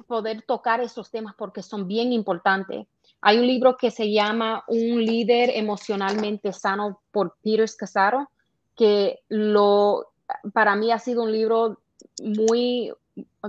[0.07, 2.87] poder tocar esos temas porque son bien importantes.
[3.21, 8.31] Hay un libro que se llama Un líder emocionalmente sano por Peter Casaro,
[8.77, 10.13] que lo,
[10.53, 11.81] para mí ha sido un libro
[12.23, 12.93] muy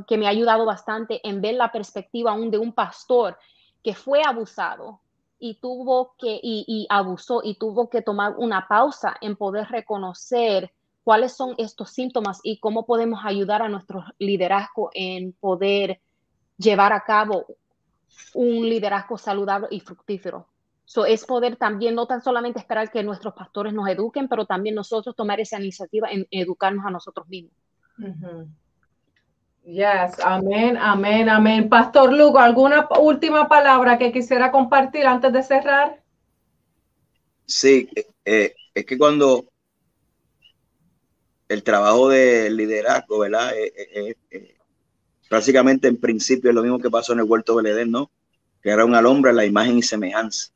[0.07, 3.37] que me ha ayudado bastante en ver la perspectiva aún de un pastor
[3.83, 5.01] que fue abusado
[5.39, 10.71] y tuvo que, y, abusó y tuvo que tomar una pausa en poder reconocer
[11.03, 16.01] cuáles son estos síntomas y cómo podemos ayudar a nuestro liderazgo en poder
[16.57, 17.45] llevar a cabo
[18.33, 20.47] un liderazgo saludable y fructífero.
[20.85, 24.75] So, es poder también no tan solamente esperar que nuestros pastores nos eduquen, pero también
[24.75, 27.51] nosotros tomar esa iniciativa en educarnos a nosotros mismos.
[29.63, 31.67] Yes, amén, amén, amén.
[31.67, 36.01] Pastor Lugo, ¿alguna última palabra que quisiera compartir antes de cerrar?
[37.45, 37.89] Sí,
[38.23, 39.45] eh, es que cuando
[41.49, 43.51] el trabajo de liderazgo, ¿verdad?
[43.57, 44.56] Eh, eh,
[45.29, 48.11] prácticamente en principio es lo mismo que pasó en el huerto de Edén, ¿no?
[48.61, 50.51] Que era un hombre la imagen y semejanza.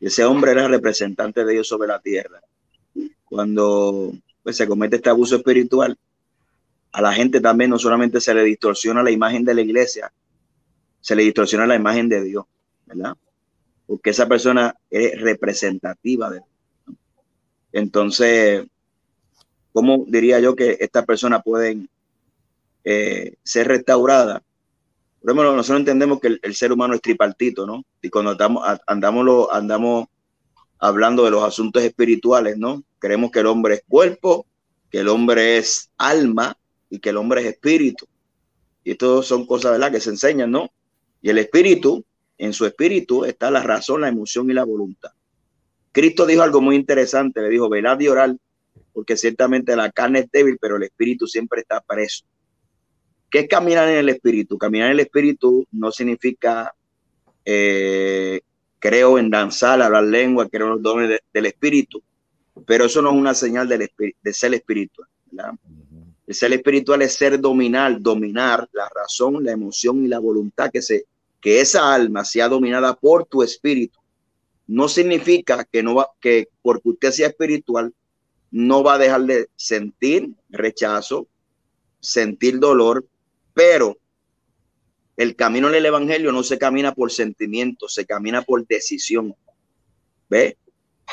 [0.00, 2.40] Y ese hombre era representante de Dios sobre la tierra.
[3.24, 4.12] Cuando
[4.42, 5.96] pues, se comete este abuso espiritual,
[6.92, 10.12] a la gente también no solamente se le distorsiona la imagen de la iglesia,
[11.00, 12.44] se le distorsiona la imagen de Dios,
[12.86, 13.16] ¿verdad?
[13.86, 16.48] Porque esa persona es representativa de Dios.
[17.72, 18.66] Entonces,
[19.72, 21.88] ¿cómo diría yo que estas personas pueden
[22.84, 24.42] eh, ser restauradas?
[25.22, 27.84] Por nosotros entendemos que el, ser humano es tripartito, ¿no?
[28.02, 28.36] Y cuando
[28.86, 30.06] andamos, lo, andamos
[30.80, 32.82] hablando de los asuntos espirituales, ¿no?
[32.98, 34.46] Creemos que el hombre es cuerpo,
[34.90, 36.56] que el hombre es alma
[36.90, 38.06] y que el hombre es espíritu.
[38.82, 40.72] Y esto son cosas, ¿verdad?, que se enseñan, ¿no?
[41.20, 42.04] Y el espíritu,
[42.36, 45.12] en su espíritu está la razón, la emoción y la voluntad.
[45.92, 48.34] Cristo dijo algo muy interesante, le dijo, velad y orar,
[48.92, 52.24] porque ciertamente la carne es débil, pero el espíritu siempre está preso.
[53.32, 54.58] ¿Qué es caminar en el espíritu?
[54.58, 56.74] Caminar en el espíritu no significa
[57.46, 58.42] eh,
[58.78, 62.02] creo en danzar, hablar lengua, creo en los dones del espíritu,
[62.66, 65.08] pero eso no es una señal de ser espiritual.
[65.30, 65.54] ¿verdad?
[66.26, 70.82] El ser espiritual es ser dominar, dominar la razón, la emoción y la voluntad, que,
[70.82, 71.06] se,
[71.40, 73.98] que esa alma sea dominada por tu espíritu.
[74.66, 77.94] No significa que, no va, que porque usted sea espiritual,
[78.50, 81.26] no va a dejar de sentir rechazo,
[81.98, 83.06] sentir dolor,
[83.54, 83.98] pero
[85.16, 89.34] el camino en el evangelio no se camina por sentimiento, se camina por decisión.
[90.28, 90.56] ¿Ve?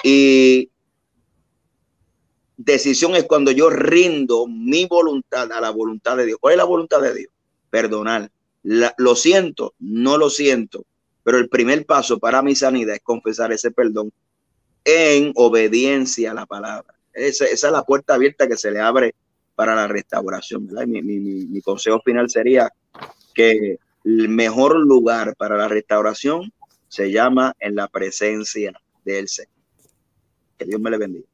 [0.03, 0.69] Y
[2.61, 6.39] Decisión es cuando yo rindo mi voluntad a la voluntad de Dios.
[6.41, 7.31] ¿Cuál es la voluntad de Dios?
[7.69, 8.29] Perdonar.
[8.63, 10.83] lo siento, no lo siento,
[11.23, 14.11] pero el primer paso para mi sanidad es confesar ese perdón
[14.83, 16.93] en obediencia a la palabra.
[17.13, 19.15] Esa, es la puerta abierta que se le abre
[19.59, 20.69] para la restauración.
[20.87, 22.71] Mi, mi consejo final sería
[23.35, 26.53] que el mejor lugar para la restauración
[26.87, 28.71] se llama en la presencia
[29.03, 29.51] del Señor.
[30.57, 31.27] Que Dios me le bendiga.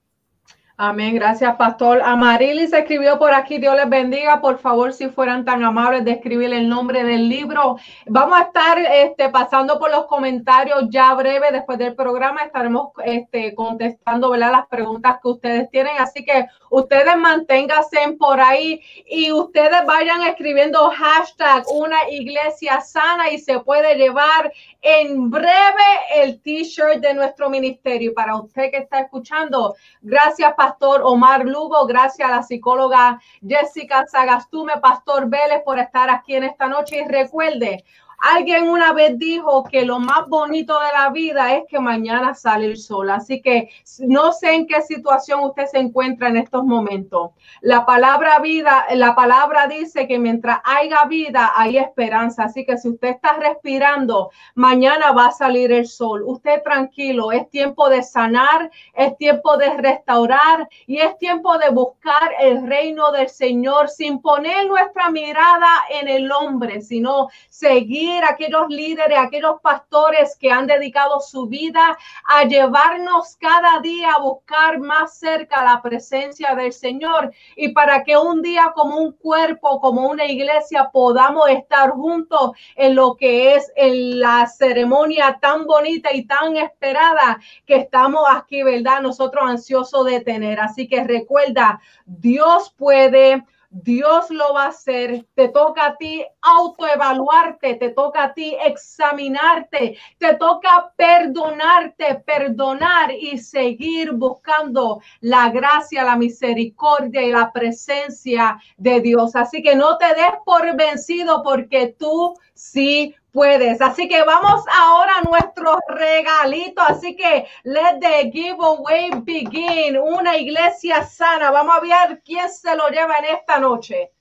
[0.77, 2.01] Amén, gracias, Pastor.
[2.03, 4.41] Amarilis escribió por aquí, Dios les bendiga.
[4.41, 7.77] Por favor, si fueran tan amables de escribir el nombre del libro.
[8.07, 12.41] Vamos a estar este, pasando por los comentarios ya breve después del programa.
[12.41, 14.51] Estaremos este, contestando ¿verdad?
[14.51, 15.93] las preguntas que ustedes tienen.
[15.97, 23.37] Así que ustedes manténganse por ahí y ustedes vayan escribiendo hashtag una iglesia sana y
[23.37, 25.85] se puede llevar en breve
[26.17, 28.13] el t-shirt de nuestro ministerio.
[28.13, 30.64] para usted que está escuchando, gracias, Pastor
[31.03, 36.67] Omar Lugo, gracias a la psicóloga Jessica Sagastume, Pastor Vélez, por estar aquí en esta
[36.67, 36.97] noche.
[36.97, 37.83] Y recuerde,
[38.19, 42.65] Alguien una vez dijo que lo más bonito de la vida es que mañana sale
[42.65, 43.09] el sol.
[43.09, 43.69] Así que
[43.99, 47.31] no sé en qué situación usted se encuentra en estos momentos.
[47.61, 52.45] La palabra vida, la palabra dice que mientras haya vida hay esperanza.
[52.45, 56.23] Así que si usted está respirando, mañana va a salir el sol.
[56.25, 62.31] Usted tranquilo, es tiempo de sanar, es tiempo de restaurar y es tiempo de buscar
[62.39, 69.17] el reino del Señor sin poner nuestra mirada en el hombre, sino seguir aquellos líderes,
[69.17, 75.63] aquellos pastores que han dedicado su vida a llevarnos cada día a buscar más cerca
[75.63, 80.89] la presencia del Señor y para que un día como un cuerpo, como una iglesia
[80.91, 87.39] podamos estar juntos en lo que es en la ceremonia tan bonita y tan esperada
[87.65, 89.01] que estamos aquí, ¿verdad?
[89.01, 90.59] Nosotros ansiosos de tener.
[90.59, 93.43] Así que recuerda, Dios puede
[93.83, 95.25] Dios lo va a hacer.
[95.33, 103.37] Te toca a ti autoevaluarte, te toca a ti examinarte, te toca perdonarte, perdonar y
[103.37, 109.35] seguir buscando la gracia, la misericordia y la presencia de Dios.
[109.35, 113.81] Así que no te des por vencido porque tú sí puedes.
[113.81, 116.81] Así que vamos ahora a nuestro regalito.
[116.81, 119.97] Así que let the giveaway begin.
[119.97, 121.51] Una iglesia sana.
[121.51, 124.11] Vamos a ver quién se lo lleva en esta noche.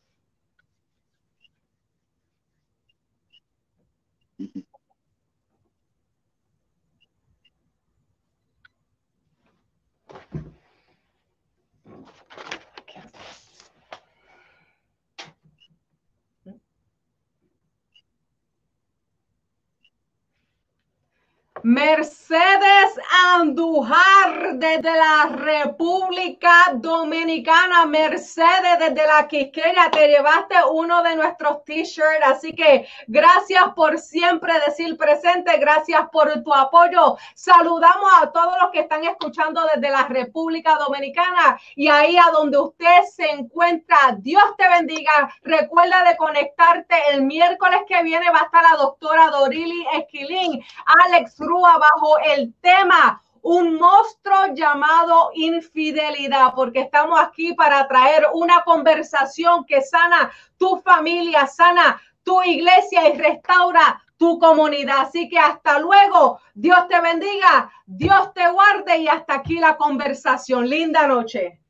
[21.65, 23.01] Mercedes
[23.37, 27.87] Andujar desde la República Dominicana.
[27.87, 32.27] Mercedes desde la Quisqueya, te llevaste uno de nuestros t-shirts.
[32.27, 35.57] Así que gracias por siempre decir presente.
[35.57, 37.17] Gracias por tu apoyo.
[37.35, 42.59] Saludamos a todos los que están escuchando desde la República Dominicana y ahí a donde
[42.59, 44.17] usted se encuentra.
[44.19, 45.35] Dios te bendiga.
[45.43, 48.31] Recuerda de conectarte el miércoles que viene.
[48.31, 50.63] Va a estar la doctora Dorili Esquilín,
[51.07, 59.67] Alex bajo el tema un monstruo llamado infidelidad, porque estamos aquí para traer una conversación
[59.67, 65.01] que sana tu familia, sana tu iglesia y restaura tu comunidad.
[65.01, 70.67] Así que hasta luego, Dios te bendiga, Dios te guarde y hasta aquí la conversación.
[70.67, 71.61] Linda noche.